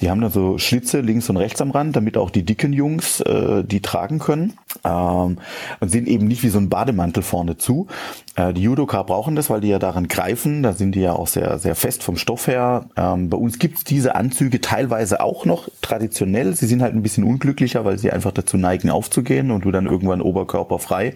Die 0.00 0.08
haben 0.08 0.20
dann 0.20 0.30
so 0.30 0.56
Schlitze 0.58 1.00
links 1.00 1.28
und 1.28 1.36
rechts 1.36 1.60
am 1.60 1.70
Rand, 1.70 1.94
damit 1.96 2.16
auch 2.16 2.30
die 2.30 2.44
dicken 2.44 2.72
Jungs 2.72 3.20
äh, 3.20 3.62
die 3.62 3.82
tragen 3.82 4.18
können. 4.18 4.54
Ähm, 4.84 5.38
und 5.80 5.88
sind 5.90 6.08
eben 6.08 6.26
nicht 6.26 6.42
wie 6.42 6.48
so 6.48 6.58
ein 6.58 6.70
Bademantel 6.70 7.22
vorne 7.22 7.58
zu. 7.58 7.88
Äh, 8.36 8.54
die 8.54 8.62
Judoka 8.62 9.02
brauchen 9.02 9.36
das, 9.36 9.50
weil 9.50 9.60
die 9.60 9.68
ja 9.68 9.78
daran 9.78 10.08
greifen. 10.08 10.62
Da 10.62 10.72
sind 10.72 10.94
die 10.94 11.00
ja 11.00 11.12
auch 11.12 11.26
sehr, 11.26 11.58
sehr 11.58 11.74
fest 11.74 12.02
vom 12.02 12.16
Stoff 12.16 12.46
her. 12.46 12.86
Ähm, 12.96 13.28
bei 13.28 13.36
uns 13.36 13.58
gibt's 13.58 13.84
diese 13.84 14.14
Anzüge 14.14 14.60
teilweise 14.60 15.20
auch 15.20 15.44
noch 15.44 15.68
traditionell. 15.82 16.54
Sie 16.54 16.66
sind 16.66 16.80
halt 16.80 16.94
ein 16.94 17.02
bisschen 17.02 17.24
unglücklicher, 17.24 17.84
weil 17.84 17.98
sie 17.98 18.10
einfach 18.10 18.32
dazu 18.32 18.56
neigen 18.56 18.88
aufzugehen 18.88 19.50
und 19.50 19.64
du 19.64 19.72
dann 19.72 19.86
irgendwann 19.86 20.22
oberkörperfrei 20.22 21.14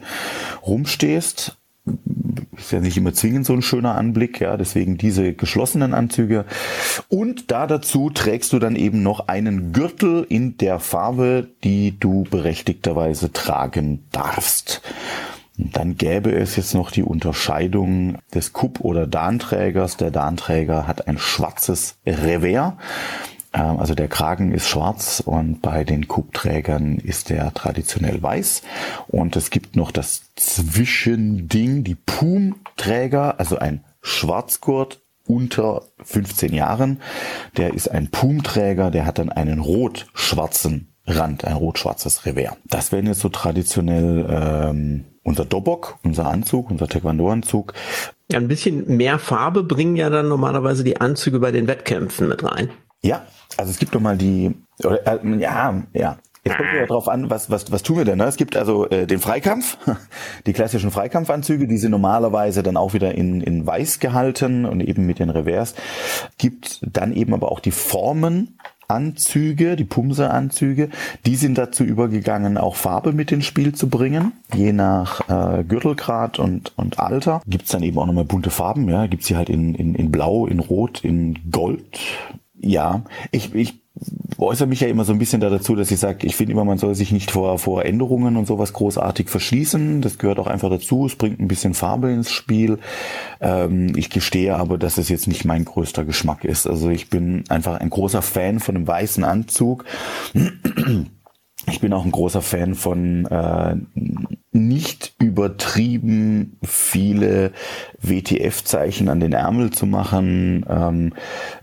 rumstehst 0.67 1.57
ist 2.57 2.73
ja 2.73 2.81
nicht 2.81 2.97
immer 2.97 3.13
zwingend 3.13 3.47
so 3.47 3.53
ein 3.53 3.63
schöner 3.63 3.97
Anblick, 3.97 4.41
ja, 4.41 4.57
deswegen 4.57 4.99
diese 4.99 5.33
geschlossenen 5.33 5.95
Anzüge. 5.95 6.45
Und 7.09 7.51
da 7.51 7.67
dazu 7.67 8.11
trägst 8.11 8.53
du 8.53 8.59
dann 8.59 8.77
eben 8.77 9.03
noch 9.03 9.29
einen 9.29 9.73
Gürtel 9.73 10.27
in 10.29 10.57
der 10.59 10.79
Farbe, 10.79 11.49
die 11.65 11.99
du 11.99 12.25
berechtigterweise 12.25 13.33
tragen 13.33 14.05
darfst. 14.13 14.83
Und 15.59 15.77
dann 15.77 15.97
gäbe 15.97 16.33
es 16.33 16.57
jetzt 16.57 16.75
noch 16.75 16.91
die 16.91 17.03
Unterscheidung 17.03 18.19
des 18.35 18.53
Kupp- 18.53 18.81
oder 18.81 19.07
Dahnträgers. 19.07 19.97
Der 19.97 20.11
Dahnträger 20.11 20.87
hat 20.87 21.07
ein 21.09 21.19
schwarzes 21.19 21.97
Revers 22.07 22.75
also 23.53 23.95
der 23.95 24.09
Kragen 24.09 24.53
ist 24.53 24.69
schwarz 24.69 25.23
und 25.25 25.61
bei 25.61 25.83
den 25.85 26.07
Kubträgern 26.07 26.99
ist 26.99 27.31
der 27.31 27.53
traditionell 27.53 28.23
weiß. 28.23 28.63
Und 29.09 29.37
es 29.37 29.51
gibt 29.51 29.75
noch 29.75 29.91
das 29.91 30.23
Zwischending, 30.37 31.83
die 31.83 31.97
Pum-Träger, 31.97 33.41
also 33.41 33.59
ein 33.59 33.85
Schwarzgurt 34.03 35.01
unter 35.27 35.83
15 36.05 36.53
Jahren. 36.53 37.01
Der 37.57 37.75
ist 37.75 37.91
ein 37.91 38.11
Pum-Träger, 38.11 38.91
der 38.91 39.05
hat 39.07 39.19
dann 39.19 39.31
einen 39.31 39.61
rot-schwarzen 39.61 40.89
Rand, 41.07 41.45
ein 41.45 41.57
rot-schwarzes 41.57 42.27
Revers. 42.27 42.57
Das 42.67 42.93
wären 42.93 43.07
jetzt 43.07 43.21
so 43.21 43.29
traditionell 43.29 44.27
ähm, 44.31 45.05
unser 45.23 45.45
Dobok, 45.45 45.99
unser 46.05 46.27
Anzug, 46.27 46.71
unser 46.71 46.89
Taekwondo-Anzug. 46.89 47.75
Ja, 48.31 48.39
ein 48.39 48.49
bisschen 48.49 48.97
mehr 48.97 49.19
Farbe 49.19 49.65
bringen 49.65 49.97
ja 49.97 50.09
dann 50.09 50.29
normalerweise 50.29 50.85
die 50.85 51.01
Anzüge 51.01 51.41
bei 51.41 51.51
den 51.51 51.67
Wettkämpfen 51.67 52.29
mit 52.29 52.45
rein. 52.45 52.71
Ja, 53.03 53.27
also 53.57 53.71
es 53.71 53.79
gibt 53.79 53.95
noch 53.95 54.01
mal 54.01 54.17
die, 54.17 54.55
oder, 54.85 55.07
äh, 55.07 55.39
ja, 55.39 55.83
ja. 55.93 56.19
Jetzt 56.43 56.57
kommt 56.57 56.71
ja 56.75 56.87
drauf 56.87 57.09
an, 57.09 57.29
was, 57.29 57.51
was, 57.51 57.71
was 57.71 57.83
tun 57.83 57.99
wir 57.99 58.07
denn? 58.07 58.17
Ne? 58.17 58.25
Es 58.25 58.37
gibt 58.37 58.57
also 58.57 58.89
äh, 58.89 59.07
den 59.07 59.19
Freikampf, 59.19 59.77
die 60.47 60.55
klassischen 60.55 60.91
Freikampfanzüge, 60.91 61.67
die 61.67 61.77
sind 61.77 61.91
normalerweise 61.91 62.63
dann 62.63 62.79
auch 62.79 62.95
wieder 62.95 63.15
in, 63.15 63.43
in 63.43 63.67
weiß 63.67 64.01
gehalten 64.01 64.65
und 64.65 64.81
eben 64.81 65.05
mit 65.05 65.19
den 65.19 65.29
Revers. 65.29 65.75
Gibt 66.39 66.81
dann 66.83 67.13
eben 67.13 67.35
aber 67.35 67.53
auch 67.53 67.61
die 67.61 67.73
Formen 67.73 68.59
Anzüge, 68.91 69.77
die 69.77 69.85
Pumse-Anzüge, 69.85 70.89
die 71.25 71.37
sind 71.37 71.57
dazu 71.57 71.85
übergegangen, 71.85 72.59
auch 72.59 72.75
Farbe 72.75 73.13
mit 73.13 73.31
ins 73.31 73.47
Spiel 73.47 73.75
zu 73.75 73.89
bringen. 73.89 74.33
Je 74.53 74.73
nach 74.73 75.21
äh, 75.29 75.63
Gürtelgrad 75.63 76.39
und, 76.39 76.73
und 76.77 76.99
Alter 76.99 77.41
gibt's 77.47 77.71
dann 77.71 77.83
eben 77.83 77.99
auch 77.99 78.07
nochmal 78.07 78.25
bunte 78.25 78.51
Farben. 78.51 78.89
Ja, 78.89 79.07
gibt's 79.07 79.29
hier 79.29 79.37
halt 79.37 79.49
in, 79.49 79.75
in, 79.75 79.95
in 79.95 80.11
Blau, 80.11 80.47
in 80.47 80.59
Rot, 80.59 81.05
in 81.05 81.39
Gold, 81.51 82.01
ja, 82.61 83.05
ich, 83.31 83.55
ich 83.55 83.81
äußere 84.39 84.69
mich 84.69 84.81
ja 84.81 84.89
immer 84.89 85.05
so 85.05 85.13
ein 85.13 85.19
bisschen 85.19 85.41
da 85.41 85.51
dazu, 85.51 85.77
dass 85.77 85.91
ich 85.91 85.99
sage, 85.99 86.27
ich 86.27 86.37
finde 86.37 86.53
immer, 86.53 86.65
man 86.65 86.79
soll 86.79 86.95
sich 86.95 87.13
nicht 87.13 87.31
vor, 87.31 87.59
vor 87.59 87.85
Änderungen 87.85 88.37
und 88.37 88.47
sowas 88.47 88.73
großartig 88.73 89.29
verschließen. 89.29 90.01
Das 90.01 90.19
gehört 90.19 90.39
auch 90.39 90.47
einfach 90.47 90.71
dazu. 90.71 91.07
Es 91.07 91.17
bringt 91.17 91.41
ein 91.41 91.49
bisschen 91.49 91.75
Farbe 91.75 92.11
ins 92.11 92.31
Spiel. 92.31 92.79
Ähm, 93.41 93.93
ich 93.97 94.11
gestehe 94.11 94.57
aber, 94.57 94.79
dass 94.79 94.99
es 94.99 95.09
jetzt 95.09 95.27
nicht 95.27 95.45
mein 95.45 95.65
größter 95.65 96.05
Geschmack 96.05 96.45
ist. 96.45 96.67
Also 96.67 96.89
ich 96.89 97.11
bin 97.11 97.45
einfach 97.49 97.79
ein 97.81 97.91
großer 97.91 98.23
Fan 98.23 98.61
von 98.61 98.77
einem 98.77 98.87
weißen 98.87 99.25
Anzug. 99.25 99.85
Ich 101.67 101.81
bin 101.81 101.93
auch 101.93 102.05
ein 102.05 102.11
großer 102.11 102.43
Fan 102.43 102.75
von 102.75 103.27
äh, 103.27 103.77
nicht 104.53 105.15
übertrieben 105.19 106.59
viele 106.63 107.53
WTF-Zeichen 108.01 109.09
an 109.09 109.21
den 109.21 109.33
Ärmel 109.33 109.71
zu 109.71 109.87
machen. 109.87 110.65
Ähm, 110.69 111.13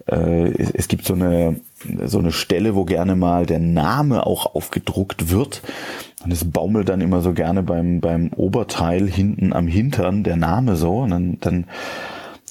äh, 0.06 0.52
es, 0.74 0.88
gibt 0.88 1.06
so 1.06 1.14
eine 1.14 1.60
so 2.06 2.20
eine 2.20 2.32
Stelle, 2.32 2.76
wo 2.76 2.86
gerne 2.86 3.16
mal 3.16 3.46
der 3.46 3.60
Name 3.60 4.26
auch 4.26 4.56
aufgedruckt 4.56 5.32
wird. 5.32 5.62
Und 6.24 6.32
es 6.32 6.50
baumelt 6.50 6.90
dann 6.90 7.02
immer 7.02 7.22
so 7.22 7.34
gerne 7.34 7.64
beim 7.64 8.00
beim 8.00 8.32
Oberteil 8.36 9.08
hinten 9.08 9.52
am 9.54 9.68
Hintern 9.68 10.24
der 10.24 10.38
Name 10.38 10.76
so. 10.76 11.00
Und 11.00 11.10
dann, 11.12 11.38
dann 11.40 11.66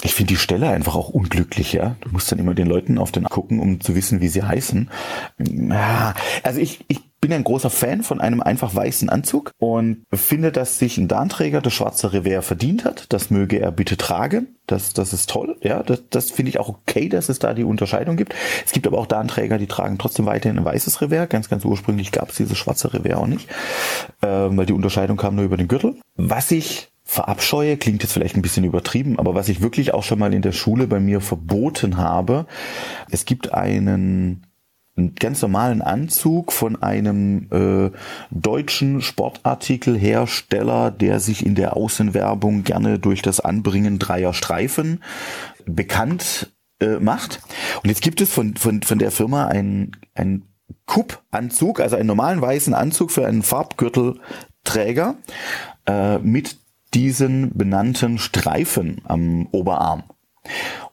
ich 0.02 0.14
finde 0.14 0.34
die 0.34 0.38
Stelle 0.38 0.68
einfach 0.68 0.94
auch 0.94 1.08
unglücklich, 1.08 1.72
ja. 1.72 1.96
Du 2.00 2.10
musst 2.10 2.30
dann 2.30 2.38
immer 2.38 2.54
den 2.54 2.66
Leuten 2.66 2.98
auf 2.98 3.12
den 3.12 3.24
gucken, 3.24 3.60
um 3.60 3.80
zu 3.80 3.94
wissen, 3.94 4.20
wie 4.20 4.28
sie 4.28 4.42
heißen. 4.42 4.90
Ja, 5.38 6.14
also 6.42 6.60
ich, 6.60 6.84
ich 6.88 7.00
bin 7.20 7.32
ein 7.32 7.44
großer 7.44 7.70
Fan 7.70 8.02
von 8.02 8.20
einem 8.20 8.42
einfach 8.42 8.74
weißen 8.74 9.08
Anzug 9.08 9.52
und 9.58 10.04
finde, 10.12 10.52
dass 10.52 10.78
sich 10.78 10.98
ein 10.98 11.08
Darnträger 11.08 11.62
das 11.62 11.72
schwarze 11.72 12.12
Revers 12.12 12.46
verdient 12.46 12.84
hat. 12.84 13.12
Das 13.12 13.30
möge 13.30 13.58
er 13.58 13.72
bitte 13.72 13.96
tragen. 13.96 14.56
Das, 14.66 14.92
das 14.92 15.14
ist 15.14 15.30
toll. 15.30 15.56
Ja, 15.62 15.82
das, 15.82 16.02
das 16.10 16.30
finde 16.30 16.50
ich 16.50 16.60
auch 16.60 16.68
okay, 16.68 17.08
dass 17.08 17.30
es 17.30 17.38
da 17.38 17.54
die 17.54 17.64
Unterscheidung 17.64 18.16
gibt. 18.16 18.34
Es 18.66 18.72
gibt 18.72 18.86
aber 18.86 18.98
auch 18.98 19.06
Darnträger, 19.06 19.56
die 19.56 19.66
tragen 19.66 19.98
trotzdem 19.98 20.26
weiterhin 20.26 20.58
ein 20.58 20.64
weißes 20.64 21.00
Revers. 21.00 21.30
Ganz, 21.30 21.48
ganz 21.48 21.64
ursprünglich 21.64 22.12
gab 22.12 22.30
es 22.30 22.36
dieses 22.36 22.58
schwarze 22.58 22.92
Revers 22.92 23.16
auch 23.16 23.26
nicht, 23.26 23.48
äh, 24.20 24.26
weil 24.28 24.66
die 24.66 24.74
Unterscheidung 24.74 25.16
kam 25.16 25.36
nur 25.36 25.44
über 25.44 25.56
den 25.56 25.68
Gürtel. 25.68 25.96
Was 26.16 26.50
ich 26.50 26.90
verabscheue, 27.06 27.76
klingt 27.76 28.02
jetzt 28.02 28.12
vielleicht 28.12 28.36
ein 28.36 28.42
bisschen 28.42 28.64
übertrieben, 28.64 29.18
aber 29.18 29.34
was 29.34 29.48
ich 29.48 29.62
wirklich 29.62 29.94
auch 29.94 30.02
schon 30.02 30.18
mal 30.18 30.34
in 30.34 30.42
der 30.42 30.52
Schule 30.52 30.88
bei 30.88 31.00
mir 31.00 31.20
verboten 31.20 31.96
habe, 31.96 32.46
es 33.10 33.24
gibt 33.24 33.54
einen 33.54 34.42
einen 34.98 35.14
ganz 35.14 35.42
normalen 35.42 35.82
Anzug 35.82 36.52
von 36.52 36.82
einem 36.82 37.48
äh, 37.52 37.90
deutschen 38.30 39.02
Sportartikelhersteller, 39.02 40.90
der 40.90 41.20
sich 41.20 41.44
in 41.44 41.54
der 41.54 41.76
Außenwerbung 41.76 42.64
gerne 42.64 42.98
durch 42.98 43.20
das 43.20 43.40
Anbringen 43.40 43.98
dreier 43.98 44.32
Streifen 44.32 45.02
bekannt 45.66 46.50
äh, 46.80 46.98
macht. 46.98 47.42
Und 47.82 47.90
jetzt 47.90 48.00
gibt 48.00 48.22
es 48.22 48.32
von, 48.32 48.56
von, 48.56 48.82
von 48.82 48.98
der 48.98 49.10
Firma 49.10 49.48
einen, 49.48 49.92
einen 50.14 50.48
Kupp-Anzug, 50.86 51.80
also 51.80 51.96
einen 51.96 52.06
normalen 52.06 52.40
weißen 52.40 52.72
Anzug 52.72 53.10
für 53.10 53.26
einen 53.26 53.42
Farbgürtelträger 53.42 55.16
äh, 55.86 56.18
mit 56.18 56.56
diesen 56.96 57.56
benannten 57.56 58.18
Streifen 58.18 59.02
am 59.04 59.46
Oberarm. 59.52 60.04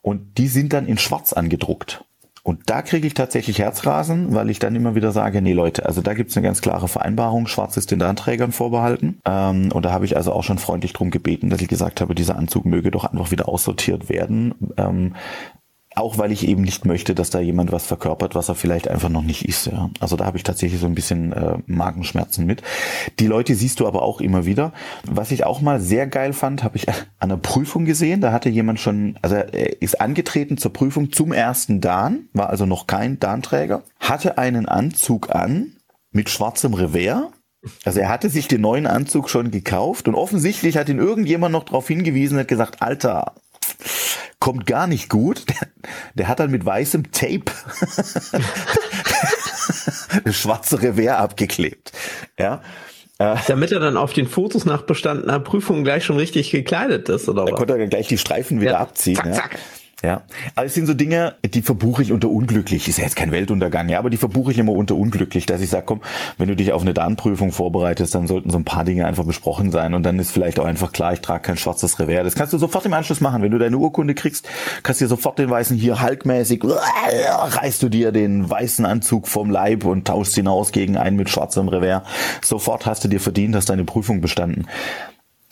Und 0.01 0.37
die 0.37 0.47
sind 0.47 0.73
dann 0.73 0.85
in 0.85 0.97
schwarz 0.97 1.31
angedruckt. 1.31 2.03
Und 2.45 2.69
da 2.69 2.81
kriege 2.81 3.07
ich 3.07 3.13
tatsächlich 3.13 3.59
Herzrasen, 3.59 4.35
weil 4.35 4.49
ich 4.49 4.59
dann 4.59 4.75
immer 4.75 4.95
wieder 4.95 5.13
sage, 5.13 5.41
nee 5.41 5.53
Leute, 5.53 5.85
also 5.85 6.01
da 6.01 6.13
gibt's 6.13 6.35
eine 6.35 6.45
ganz 6.45 6.61
klare 6.61 6.89
Vereinbarung, 6.89 7.47
schwarz 7.47 7.77
ist 7.77 7.89
den 7.91 8.01
Anträgern 8.01 8.51
vorbehalten. 8.51 9.21
Ähm, 9.25 9.71
und 9.71 9.85
da 9.85 9.93
habe 9.93 10.03
ich 10.03 10.17
also 10.17 10.33
auch 10.33 10.43
schon 10.43 10.57
freundlich 10.57 10.91
drum 10.91 11.09
gebeten, 11.09 11.49
dass 11.49 11.61
ich 11.61 11.69
gesagt 11.69 12.01
habe, 12.01 12.15
dieser 12.15 12.35
Anzug 12.35 12.65
möge 12.65 12.91
doch 12.91 13.05
einfach 13.05 13.31
wieder 13.31 13.47
aussortiert 13.47 14.09
werden. 14.09 14.55
Ähm, 14.75 15.15
auch 15.95 16.17
weil 16.17 16.31
ich 16.31 16.47
eben 16.47 16.61
nicht 16.61 16.85
möchte, 16.85 17.15
dass 17.15 17.29
da 17.29 17.39
jemand 17.39 17.71
was 17.71 17.85
verkörpert, 17.85 18.35
was 18.35 18.49
er 18.49 18.55
vielleicht 18.55 18.87
einfach 18.87 19.09
noch 19.09 19.21
nicht 19.21 19.47
ist. 19.47 19.67
Ja. 19.67 19.89
Also 19.99 20.15
da 20.15 20.25
habe 20.25 20.37
ich 20.37 20.43
tatsächlich 20.43 20.79
so 20.79 20.87
ein 20.87 20.95
bisschen 20.95 21.33
äh, 21.33 21.57
Magenschmerzen 21.67 22.45
mit. 22.45 22.63
Die 23.19 23.27
Leute 23.27 23.55
siehst 23.55 23.79
du 23.79 23.87
aber 23.87 24.01
auch 24.01 24.21
immer 24.21 24.45
wieder. 24.45 24.73
Was 25.05 25.31
ich 25.31 25.45
auch 25.45 25.61
mal 25.61 25.79
sehr 25.79 26.07
geil 26.07 26.33
fand, 26.33 26.63
habe 26.63 26.77
ich 26.77 26.89
an 26.89 26.95
einer 27.19 27.37
Prüfung 27.37 27.85
gesehen. 27.85 28.21
Da 28.21 28.31
hatte 28.31 28.49
jemand 28.49 28.79
schon, 28.79 29.17
also 29.21 29.35
er 29.35 29.81
ist 29.81 30.01
angetreten 30.01 30.57
zur 30.57 30.73
Prüfung 30.73 31.11
zum 31.11 31.31
ersten 31.31 31.81
Dan, 31.81 32.27
war 32.33 32.49
also 32.49 32.65
noch 32.65 32.87
kein 32.87 33.19
Dan-Träger, 33.19 33.83
hatte 33.99 34.37
einen 34.37 34.67
Anzug 34.67 35.33
an 35.33 35.73
mit 36.11 36.29
schwarzem 36.29 36.73
Revers 36.73 37.27
also 37.85 37.99
er 37.99 38.09
hatte 38.09 38.29
sich 38.29 38.47
den 38.47 38.61
neuen 38.61 38.87
Anzug 38.87 39.29
schon 39.29 39.51
gekauft 39.51 40.07
und 40.07 40.15
offensichtlich 40.15 40.77
hat 40.77 40.89
ihn 40.89 40.99
irgendjemand 40.99 41.53
noch 41.53 41.63
darauf 41.63 41.87
hingewiesen, 41.87 42.37
hat 42.37 42.49
gesagt, 42.49 42.81
Alter, 42.81 43.33
kommt 44.43 44.65
gar 44.65 44.87
nicht 44.87 45.07
gut. 45.07 45.45
Der, 45.47 45.67
der 46.15 46.27
hat 46.27 46.41
dann 46.41 46.51
mit 46.51 46.65
weißem 46.65 47.11
Tape 47.11 47.45
das 50.25 50.35
schwarze 50.35 50.81
Revers 50.81 51.17
abgeklebt. 51.17 51.93
Ja. 52.37 52.61
Äh, 53.19 53.35
Damit 53.47 53.71
er 53.71 53.79
dann 53.79 53.95
auf 53.95 54.11
den 54.11 54.27
Fotos 54.27 54.65
nach 54.65 54.81
bestandener 54.81 55.39
Prüfung 55.39 55.85
gleich 55.85 56.03
schon 56.03 56.17
richtig 56.17 56.51
gekleidet 56.51 57.07
ist, 57.07 57.29
oder 57.29 57.43
was? 57.43 57.51
Da 57.51 57.55
konnte 57.55 57.77
er 57.77 57.87
gleich 57.87 58.09
die 58.09 58.17
Streifen 58.17 58.59
wieder 58.59 58.71
ja. 58.71 58.79
abziehen. 58.79 59.15
Zack, 59.15 59.33
zack. 59.33 59.53
Ja, 59.53 59.59
aber 60.03 60.65
es 60.65 60.73
sind 60.73 60.85
so 60.85 60.93
Dinge, 60.93 61.35
die 61.45 61.61
verbuche 61.61 62.01
ich 62.01 62.11
unter 62.11 62.29
unglücklich. 62.29 62.87
Ist 62.87 62.97
ja 62.97 63.05
jetzt 63.05 63.15
kein 63.15 63.31
Weltuntergang, 63.31 63.87
ja, 63.87 63.99
aber 63.99 64.09
die 64.09 64.17
verbuche 64.17 64.51
ich 64.51 64.57
immer 64.57 64.73
unter 64.73 64.95
unglücklich, 64.95 65.45
dass 65.45 65.61
ich 65.61 65.69
sage, 65.69 65.85
komm, 65.85 66.01
wenn 66.37 66.49
du 66.49 66.55
dich 66.55 66.73
auf 66.73 66.81
eine 66.81 66.93
Darmprüfung 66.93 67.51
vorbereitest, 67.51 68.13
dann 68.13 68.27
sollten 68.27 68.49
so 68.49 68.57
ein 68.57 68.65
paar 68.65 68.83
Dinge 68.83 69.05
einfach 69.05 69.23
besprochen 69.23 69.71
sein 69.71 69.93
und 69.93 70.03
dann 70.03 70.19
ist 70.19 70.31
vielleicht 70.31 70.59
auch 70.59 70.65
einfach 70.65 70.91
klar, 70.91 71.13
ich 71.13 71.21
trage 71.21 71.43
kein 71.43 71.57
schwarzes 71.57 71.99
Revers. 71.99 72.25
Das 72.25 72.35
kannst 72.35 72.53
du 72.53 72.57
sofort 72.57 72.85
im 72.85 72.93
Anschluss 72.93 73.21
machen. 73.21 73.41
Wenn 73.41 73.51
du 73.51 73.59
deine 73.59 73.77
Urkunde 73.77 74.13
kriegst, 74.13 74.47
kannst 74.83 74.99
du 74.99 75.05
dir 75.05 75.09
sofort 75.09 75.39
den 75.39 75.49
weißen 75.49 75.77
hier 75.77 76.01
halkmäßig, 76.01 76.63
reißt 76.65 77.81
du 77.81 77.89
dir 77.89 78.11
den 78.11 78.49
weißen 78.49 78.85
Anzug 78.85 79.27
vom 79.27 79.49
Leib 79.49 79.85
und 79.85 80.07
tauschst 80.07 80.37
ihn 80.37 80.47
aus 80.47 80.71
gegen 80.71 80.97
einen 80.97 81.15
mit 81.15 81.29
schwarzem 81.29 81.69
Revers. 81.69 82.03
Sofort 82.41 82.85
hast 82.85 83.03
du 83.03 83.07
dir 83.07 83.19
verdient, 83.19 83.55
hast 83.55 83.69
deine 83.69 83.85
Prüfung 83.85 84.19
bestanden. 84.19 84.67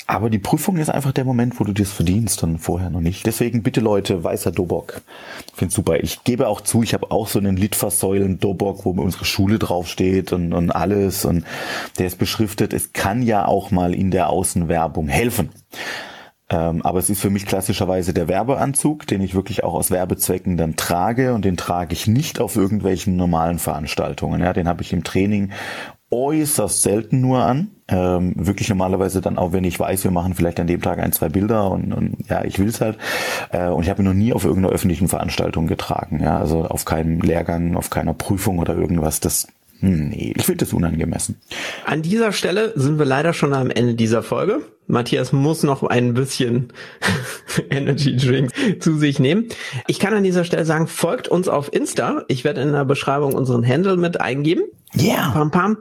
Aber 0.07 0.29
die 0.29 0.39
Prüfung 0.39 0.77
ist 0.77 0.89
einfach 0.89 1.11
der 1.11 1.25
Moment, 1.25 1.59
wo 1.59 1.63
du 1.63 1.73
das 1.73 1.91
verdienst 1.91 2.43
und 2.43 2.57
vorher 2.57 2.89
noch 2.89 3.01
nicht. 3.01 3.25
Deswegen 3.25 3.63
bitte 3.63 3.81
Leute, 3.81 4.23
weißer 4.23 4.51
Dobok. 4.51 5.01
Find's 5.53 5.75
super. 5.75 6.03
Ich 6.03 6.23
gebe 6.23 6.47
auch 6.47 6.61
zu, 6.61 6.83
ich 6.83 6.93
habe 6.93 7.11
auch 7.11 7.27
so 7.27 7.39
einen 7.39 7.55
Litfaßsäulen 7.55 8.39
Dobok, 8.39 8.85
wo 8.85 8.91
unsere 8.91 9.25
Schule 9.25 9.59
draufsteht 9.59 10.33
und, 10.33 10.53
und 10.53 10.71
alles 10.71 11.23
und 11.25 11.45
der 11.97 12.07
ist 12.07 12.17
beschriftet. 12.17 12.73
Es 12.73 12.93
kann 12.93 13.21
ja 13.21 13.45
auch 13.45 13.71
mal 13.71 13.93
in 13.93 14.11
der 14.11 14.29
Außenwerbung 14.29 15.07
helfen. 15.07 15.49
Ähm, 16.51 16.81
aber 16.81 16.99
es 16.99 17.09
ist 17.09 17.21
für 17.21 17.29
mich 17.29 17.45
klassischerweise 17.45 18.13
der 18.13 18.27
Werbeanzug, 18.27 19.07
den 19.07 19.21
ich 19.21 19.33
wirklich 19.33 19.63
auch 19.63 19.73
aus 19.73 19.89
Werbezwecken 19.89 20.57
dann 20.57 20.75
trage 20.75 21.33
und 21.33 21.45
den 21.45 21.55
trage 21.55 21.93
ich 21.93 22.07
nicht 22.07 22.41
auf 22.41 22.57
irgendwelchen 22.57 23.15
normalen 23.15 23.57
Veranstaltungen. 23.57 24.41
Ja, 24.41 24.51
den 24.51 24.67
habe 24.67 24.81
ich 24.81 24.91
im 24.91 25.05
Training 25.05 25.51
äußerst 26.11 26.81
selten 26.81 27.21
nur 27.21 27.43
an. 27.43 27.71
Ähm, 27.87 28.33
wirklich 28.37 28.69
normalerweise 28.69 29.21
dann 29.21 29.37
auch, 29.37 29.51
wenn 29.53 29.63
ich 29.63 29.79
weiß, 29.79 30.03
wir 30.03 30.11
machen 30.11 30.33
vielleicht 30.33 30.59
an 30.59 30.67
dem 30.67 30.81
Tag 30.81 30.99
ein, 30.99 31.11
zwei 31.11 31.29
Bilder 31.29 31.71
und, 31.71 31.93
und 31.93 32.17
ja, 32.29 32.43
ich 32.43 32.59
will's 32.59 32.81
halt. 32.81 32.97
Äh, 33.51 33.67
und 33.67 33.83
ich 33.83 33.89
habe 33.89 34.01
ihn 34.01 34.05
noch 34.05 34.13
nie 34.13 34.33
auf 34.33 34.45
irgendeiner 34.45 34.73
öffentlichen 34.73 35.07
Veranstaltung 35.07 35.67
getragen. 35.67 36.21
Ja, 36.21 36.37
also 36.37 36.65
auf 36.65 36.85
keinem 36.85 37.19
Lehrgang, 37.21 37.75
auf 37.75 37.89
keiner 37.89 38.13
Prüfung 38.13 38.59
oder 38.59 38.75
irgendwas. 38.75 39.19
Das 39.19 39.47
Nee, 39.81 40.33
ich 40.35 40.45
finde 40.45 40.65
das 40.65 40.73
unangemessen. 40.73 41.41
An 41.85 42.03
dieser 42.03 42.31
Stelle 42.31 42.71
sind 42.75 42.99
wir 42.99 43.05
leider 43.05 43.33
schon 43.33 43.53
am 43.53 43.71
Ende 43.71 43.95
dieser 43.95 44.21
Folge. 44.21 44.61
Matthias 44.85 45.33
muss 45.33 45.63
noch 45.63 45.81
ein 45.83 46.13
bisschen 46.13 46.71
Energy 47.69 48.15
Drinks 48.15 48.53
zu 48.79 48.97
sich 48.97 49.19
nehmen. 49.19 49.47
Ich 49.87 49.99
kann 49.99 50.13
an 50.13 50.23
dieser 50.23 50.43
Stelle 50.43 50.65
sagen, 50.65 50.85
folgt 50.85 51.29
uns 51.29 51.47
auf 51.47 51.73
Insta. 51.73 52.25
Ich 52.27 52.43
werde 52.43 52.61
in 52.61 52.73
der 52.73 52.85
Beschreibung 52.85 53.33
unseren 53.33 53.67
Handle 53.67 53.97
mit 53.97 54.21
eingeben. 54.21 54.63
Ja. 54.93 55.03
Yeah. 55.03 55.31
Pam, 55.31 55.51
pam. 55.51 55.77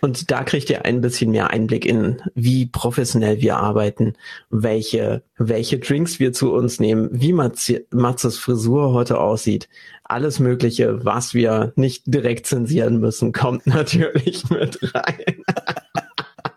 Und 0.00 0.30
da 0.30 0.44
kriegt 0.44 0.70
ihr 0.70 0.84
ein 0.84 1.00
bisschen 1.00 1.30
mehr 1.30 1.50
Einblick 1.50 1.84
in, 1.84 2.22
wie 2.34 2.66
professionell 2.66 3.40
wir 3.40 3.56
arbeiten, 3.56 4.14
welche, 4.50 5.22
welche 5.36 5.78
Drinks 5.78 6.20
wir 6.20 6.32
zu 6.32 6.52
uns 6.52 6.78
nehmen, 6.78 7.08
wie 7.12 7.32
Matzes 7.32 8.38
Frisur 8.38 8.92
heute 8.92 9.18
aussieht. 9.18 9.68
Alles 10.04 10.38
Mögliche, 10.38 11.04
was 11.04 11.34
wir 11.34 11.72
nicht 11.76 12.04
direkt 12.06 12.46
zensieren 12.46 13.00
müssen, 13.00 13.32
kommt 13.32 13.66
natürlich 13.66 14.48
mit 14.50 14.78
rein. 14.94 15.42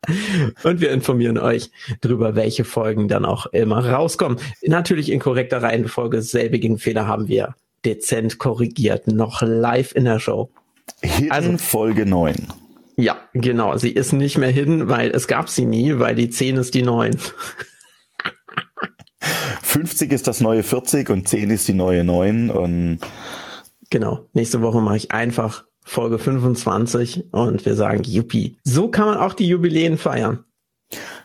Und 0.64 0.82
wir 0.82 0.92
informieren 0.92 1.38
euch 1.38 1.72
darüber, 2.02 2.36
welche 2.36 2.64
Folgen 2.64 3.08
dann 3.08 3.26
auch 3.26 3.46
immer 3.48 3.86
rauskommen. 3.86 4.40
Natürlich 4.64 5.12
in 5.12 5.20
korrekter 5.20 5.62
Reihenfolge. 5.62 6.22
Selbigen 6.22 6.78
Fehler 6.78 7.08
haben 7.08 7.28
wir 7.28 7.56
dezent 7.86 8.38
korrigiert, 8.38 9.08
noch 9.08 9.42
live 9.42 9.96
in 9.96 10.06
der 10.06 10.20
Show. 10.20 10.50
Hidden 11.02 11.32
also, 11.32 11.58
Folge 11.58 12.06
9. 12.06 12.48
Ja, 13.02 13.18
genau. 13.34 13.78
Sie 13.78 13.90
ist 13.92 14.14
nicht 14.14 14.38
mehr 14.38 14.52
hidden, 14.52 14.88
weil 14.88 15.10
es 15.10 15.28
gab 15.28 15.50
sie 15.50 15.66
nie, 15.66 15.98
weil 15.98 16.14
die 16.14 16.30
10 16.30 16.58
ist 16.58 16.76
die 16.76 16.84
9. 16.84 17.18
50 19.64 20.12
ist 20.12 20.28
das 20.28 20.42
neue 20.42 20.64
40 20.64 21.10
und 21.10 21.28
10 21.28 21.50
ist 21.50 21.68
die 21.68 21.74
neue 21.74 22.04
9 22.04 22.50
und 22.52 23.00
Genau. 23.90 24.30
Nächste 24.34 24.62
Woche 24.62 24.82
mache 24.82 24.98
ich 24.98 25.12
einfach 25.12 25.66
Folge 25.84 26.20
25 26.20 27.34
und 27.34 27.66
wir 27.66 27.76
sagen 27.76 28.04
Yuppie. 28.04 28.58
So 28.64 28.90
kann 28.90 29.08
man 29.08 29.18
auch 29.18 29.34
die 29.34 29.48
Jubiläen 29.48 29.98
feiern. 29.98 30.46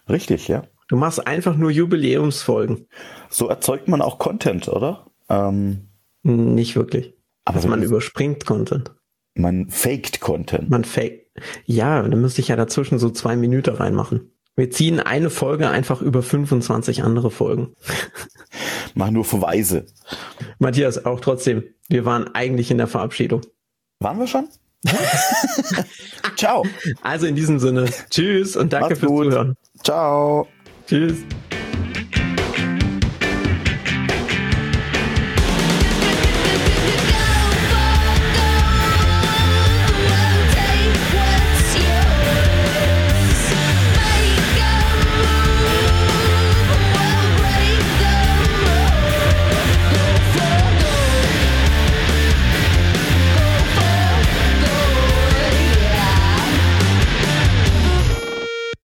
Richtig, 0.09 0.49
ja. 0.49 0.65
Du 0.89 0.97
machst 0.97 1.27
einfach 1.27 1.57
nur 1.57 1.71
Jubiläumsfolgen. 1.71 2.87
So 3.29 3.49
erzeugt 3.49 3.89
man 3.89 4.01
auch 4.01 4.19
Content, 4.19 4.69
oder? 4.69 5.07
Ähm, 5.29 5.89
Nicht 6.23 6.75
wirklich. 6.75 7.15
Aber 7.45 7.57
also 7.57 7.69
man 7.69 7.83
überspringt 7.83 8.47
Content. 8.47 8.93
Man 9.35 9.69
faked 9.69 10.21
Content. 10.21 10.71
Man 10.71 10.85
faked. 10.85 11.26
Ja, 11.64 12.03
dann 12.03 12.20
müsste 12.20 12.40
ich 12.40 12.49
ja 12.49 12.57
dazwischen 12.57 12.99
so 12.99 13.11
zwei 13.11 13.37
Minuten 13.37 13.75
reinmachen. 13.75 14.31
Wir 14.57 14.70
ziehen 14.70 15.01
eine 15.01 15.29
Folge 15.29 15.68
einfach 15.68 16.01
über 16.01 16.22
25 16.22 17.03
andere 17.03 17.31
Folgen. 17.31 17.75
Mach 18.94 19.11
nur 19.11 19.25
Verweise. 19.25 19.85
Matthias, 20.59 21.05
auch 21.05 21.20
trotzdem. 21.20 21.64
Wir 21.88 22.07
waren 22.07 22.35
eigentlich 22.35 22.70
in 22.70 22.79
der 22.79 22.87
Verabschiedung. 22.87 23.42
Waren 24.01 24.18
wir 24.18 24.27
schon? 24.27 24.49
Ciao. 26.37 26.64
Also 27.03 27.27
in 27.27 27.35
diesem 27.35 27.59
Sinne, 27.59 27.87
tschüss 28.11 28.57
und 28.57 28.72
danke 28.72 28.90
Macht's 28.90 29.01
fürs 29.01 29.11
gut. 29.11 29.25
Zuhören. 29.27 29.57
Ciao. 29.83 30.49
Tschüss. 30.87 31.18